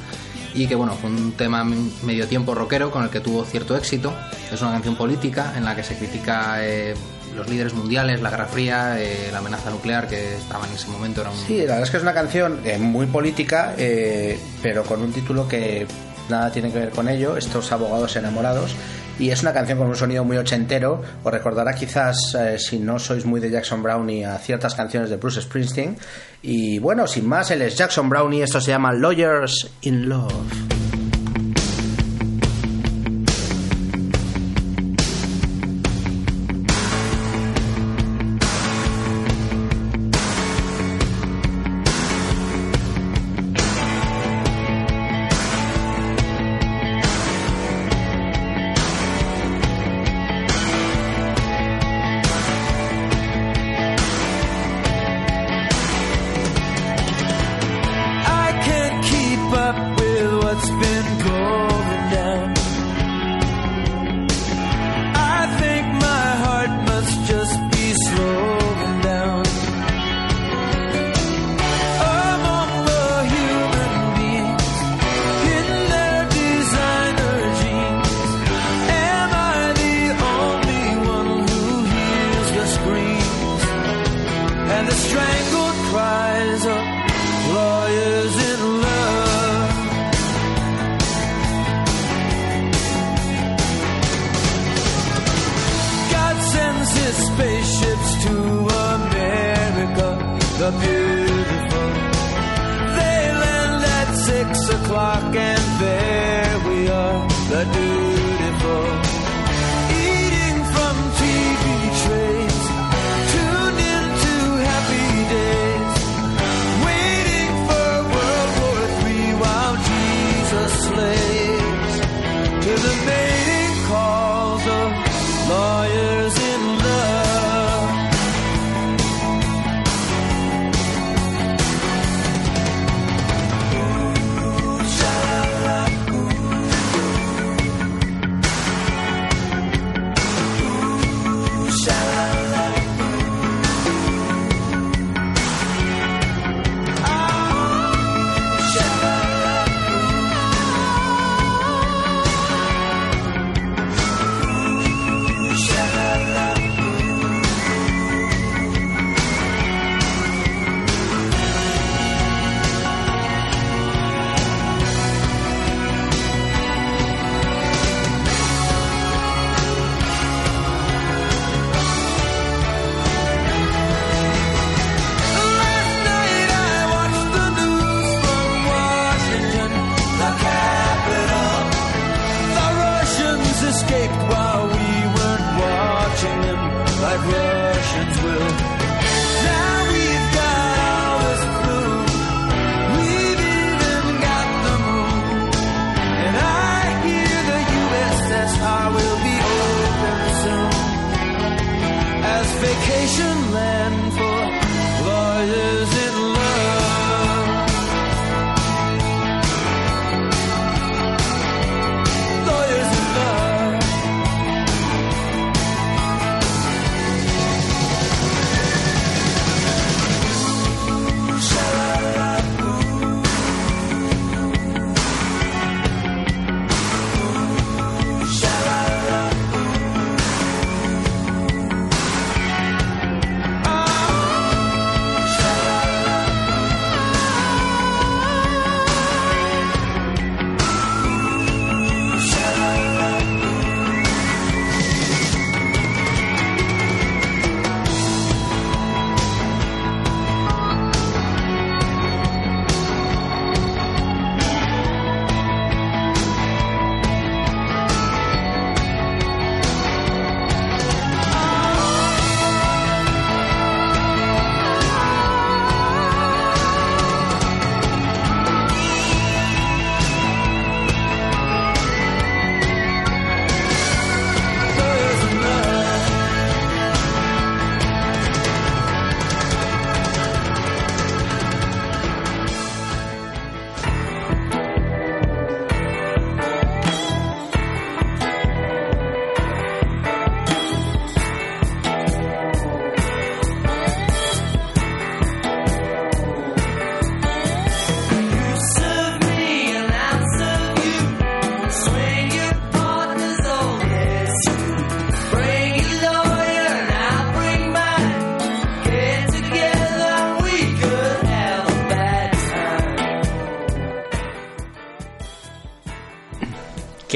[0.54, 4.14] y que bueno, fue un tema medio tiempo rockero con el que tuvo cierto éxito.
[4.52, 6.96] Es una canción política en la que se critica eh,
[7.36, 11.22] los líderes mundiales, la Guerra Fría, eh, la amenaza nuclear que estaba en ese momento.
[11.22, 14.84] Era un, Sí, la verdad es que es una canción eh, muy política, eh, pero
[14.84, 15.86] con un título que
[16.30, 18.76] nada tiene que ver con ello, estos abogados enamorados.
[19.20, 21.02] Y es una canción con un sonido muy ochentero.
[21.24, 25.18] Os recordará quizás, eh, si no sois muy de Jackson Brownie, a ciertas canciones de
[25.18, 25.98] Bruce Springsteen.
[26.42, 28.44] Y bueno, sin más, él es Jackson Brownie.
[28.44, 30.89] Esto se llama Lawyers in Love.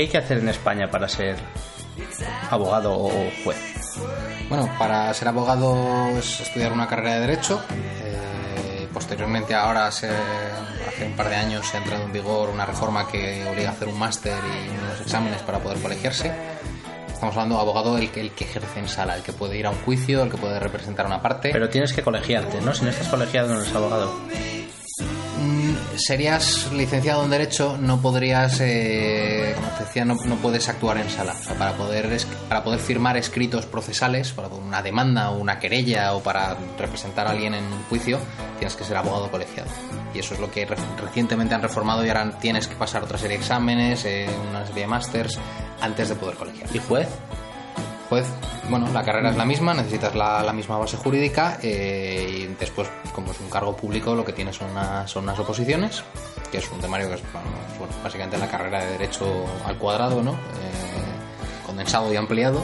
[0.03, 1.37] ¿Qué hay que hacer en España para ser
[2.49, 3.09] abogado o
[3.45, 3.55] juez?
[4.49, 7.61] Bueno, para ser abogado es estudiar una carrera de Derecho.
[7.71, 12.65] eh, posteriormente, ahora, se- hace un par de años, se ha entrado en vigor una
[12.65, 16.33] reforma que obliga a hacer un máster y unos exámenes para poder colegiarse.
[17.07, 19.67] Estamos hablando de abogado el que, el que ejerce en sala, el que puede ir
[19.67, 21.51] a un juicio, el que puede representar una parte.
[21.53, 22.73] Pero tienes que colegiarte, ¿no?
[22.73, 24.13] Si no estás colegiado no eres abogado.
[25.39, 30.97] Mm, serías licenciado en Derecho, no podrías, eh, como te decía, no, no puedes actuar
[30.97, 31.33] en sala.
[31.39, 32.09] O sea, para, poder,
[32.49, 37.31] para poder firmar escritos procesales, para una demanda o una querella o para representar a
[37.31, 38.19] alguien en un juicio,
[38.59, 39.69] tienes que ser abogado colegiado.
[40.13, 43.17] Y eso es lo que re- recientemente han reformado y ahora tienes que pasar otra
[43.17, 45.39] serie de exámenes, eh, una serie de másters,
[45.81, 46.69] antes de poder colegiar.
[46.73, 47.07] ¿Y juez?
[48.09, 48.27] Pues,
[48.69, 52.87] bueno, la carrera es la misma, necesitas la, la misma base jurídica eh, y después,
[53.15, 56.03] como es un cargo público, lo que tienes son unas, son unas oposiciones,
[56.53, 59.25] que es un temario que es bueno, básicamente la carrera de Derecho
[59.65, 60.33] al cuadrado, ¿no?
[60.33, 62.61] Eh, condensado y ampliado.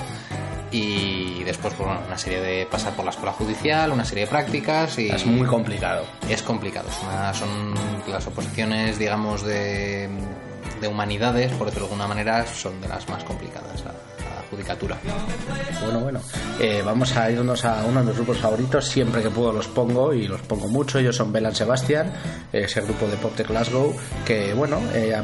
[0.72, 4.30] Y después, pues, bueno, una serie de pasar por la escuela judicial, una serie de
[4.30, 5.10] prácticas y...
[5.10, 6.04] Es muy complicado.
[6.30, 6.88] Es complicado.
[6.90, 7.74] es una- son
[8.08, 10.08] las oposiciones, digamos, de,
[10.80, 13.84] de humanidades, por decirlo de alguna manera, son de las más complicadas,
[14.50, 14.98] judicatura.
[15.84, 16.22] Bueno, bueno.
[16.60, 18.88] Eh, vamos a irnos a uno de mis grupos favoritos.
[18.88, 21.00] Siempre que puedo los pongo y los pongo mucho.
[21.00, 22.12] Ellos son Belan Sebastian,
[22.52, 23.96] ese grupo de pop de Glasgow,
[24.26, 25.16] que, bueno, eh,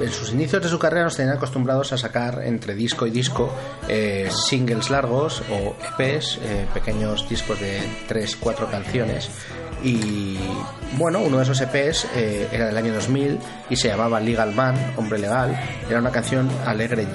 [0.00, 3.52] en sus inicios de su carrera nos tenían acostumbrados a sacar entre disco y disco
[3.88, 9.30] eh, singles largos o EPs, eh, pequeños discos de 3, 4 canciones.
[9.84, 10.38] Y
[10.96, 13.38] bueno, uno de esos EPs eh, era del año 2000
[13.70, 15.58] y se llamaba Legal Man, Hombre Legal.
[15.88, 17.06] Era una canción alegre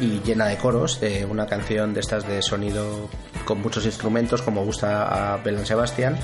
[0.00, 3.08] y llena de coros, de una canción de estas de sonido
[3.44, 6.16] con muchos instrumentos, como gusta a Belén Sebastián.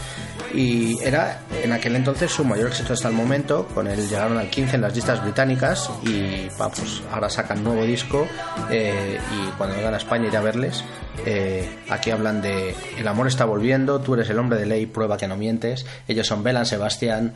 [0.55, 3.66] Y era en aquel entonces su mayor éxito hasta el momento.
[3.75, 7.85] Con él llegaron al 15 en las listas británicas y pa, pues, ahora sacan nuevo
[7.85, 8.27] disco.
[8.71, 10.85] eh, y cuando vengan a España iré a verles.
[11.27, 15.16] Eh, aquí hablan de El amor está volviendo, tú eres el hombre de ley, prueba
[15.16, 15.87] que no mientes.
[16.09, 17.35] Ellos son Belan Sebastián,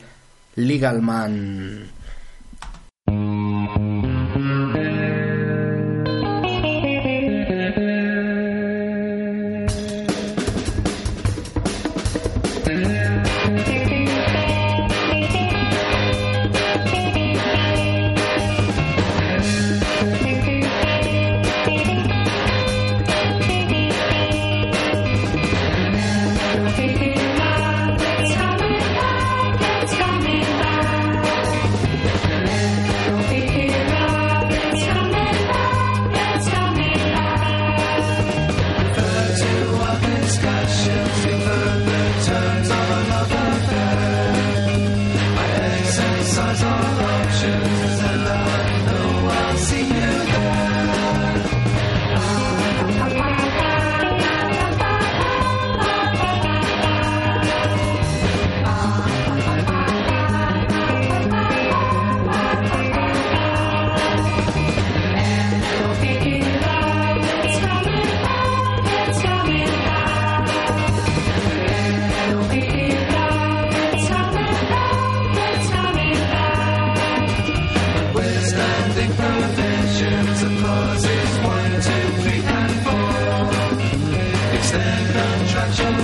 [0.55, 1.91] Legal Man.
[84.75, 85.94] Send them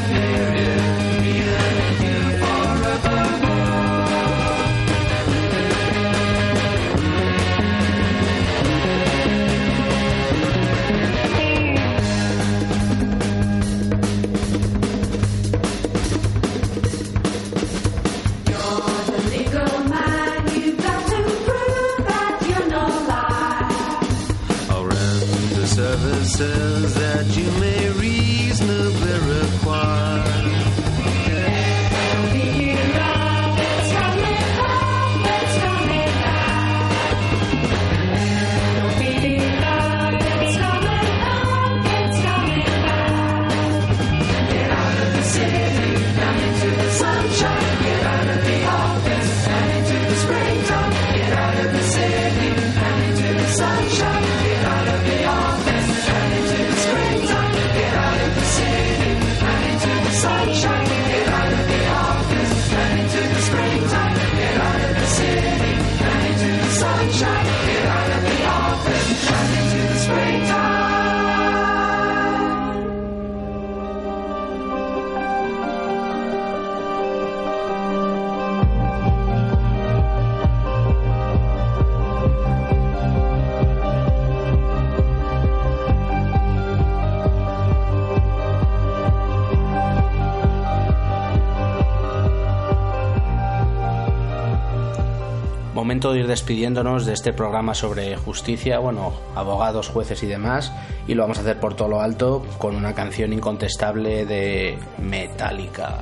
[96.09, 100.73] de ir despidiéndonos de este programa sobre justicia, bueno, abogados, jueces y demás,
[101.07, 105.99] y lo vamos a hacer por todo lo alto con una canción incontestable de Metallica.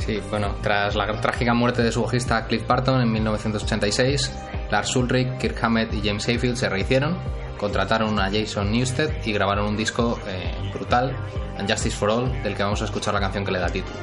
[0.00, 4.32] Sí, bueno, tras la trágica muerte de su bajista Cliff Barton en 1986,
[4.70, 7.16] Lars Ulrich, Kirk Hammett y James Hetfield se rehicieron,
[7.56, 11.16] contrataron a Jason Newsted y grabaron un disco eh, brutal,
[11.68, 13.96] Justice for All, del que vamos a escuchar la canción que le da título.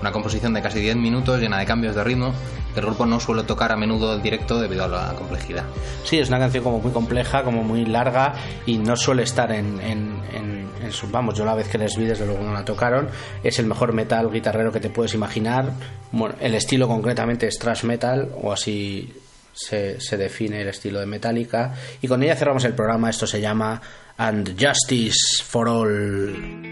[0.00, 2.32] Una composición de casi 10 minutos llena de cambios de ritmo
[2.80, 5.64] el grupo no suele tocar a menudo en directo debido a la complejidad.
[6.04, 8.34] Sí, es una canción como muy compleja, como muy larga
[8.66, 11.08] y no suele estar en, en, en, en su...
[11.08, 13.08] Vamos, yo la vez que les vi, desde luego no la tocaron.
[13.42, 15.72] Es el mejor metal guitarrero que te puedes imaginar.
[16.12, 19.12] Bueno, el estilo concretamente es thrash metal o así
[19.52, 21.74] se define el estilo de Metallica.
[22.02, 23.08] Y con ella cerramos el programa.
[23.08, 23.80] Esto se llama
[24.18, 26.65] And Justice for All.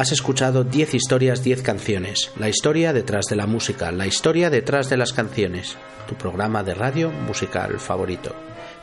[0.00, 2.30] Has escuchado 10 historias, 10 canciones.
[2.38, 5.76] La historia detrás de la música, la historia detrás de las canciones.
[6.08, 8.34] Tu programa de radio musical favorito.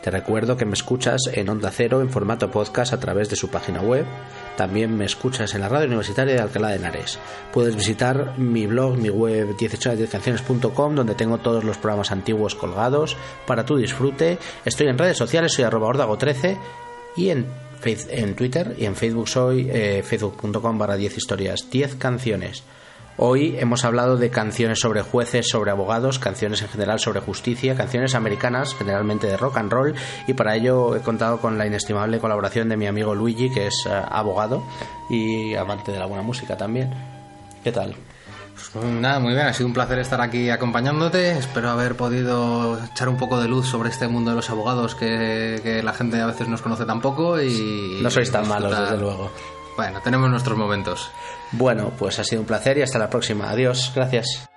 [0.04, 3.50] Te recuerdo que me escuchas en Onda Cero en formato podcast a través de su
[3.50, 4.06] página web.
[4.58, 7.18] También me escuchas en la radio universitaria de Alcalá de Henares.
[7.52, 13.18] Puedes visitar mi blog, mi web 1810canciones.com donde tengo todos los programas antiguos colgados
[13.48, 14.38] para tu disfrute.
[14.66, 16.60] Estoy en redes sociales, soy arroba ordago13
[17.16, 17.48] y en,
[17.84, 22.64] en Twitter y en Facebook soy eh, facebook.com barra 10 historias, 10 canciones.
[23.20, 28.14] Hoy hemos hablado de canciones sobre jueces, sobre abogados, canciones en general sobre justicia, canciones
[28.14, 29.96] americanas, generalmente de rock and roll,
[30.28, 33.86] y para ello he contado con la inestimable colaboración de mi amigo Luigi, que es
[33.88, 34.64] eh, abogado
[35.10, 36.92] y amante de la buena música también.
[37.64, 37.96] ¿Qué tal?
[38.74, 41.38] Pues nada, muy bien, ha sido un placer estar aquí acompañándote.
[41.38, 45.60] Espero haber podido echar un poco de luz sobre este mundo de los abogados que,
[45.64, 48.00] que la gente a veces nos conoce tan poco y...
[48.02, 49.32] No sois tan malos, desde luego.
[49.76, 51.12] Bueno, tenemos nuestros momentos.
[51.52, 53.50] Bueno, pues ha sido un placer y hasta la próxima.
[53.50, 54.50] Adiós, gracias.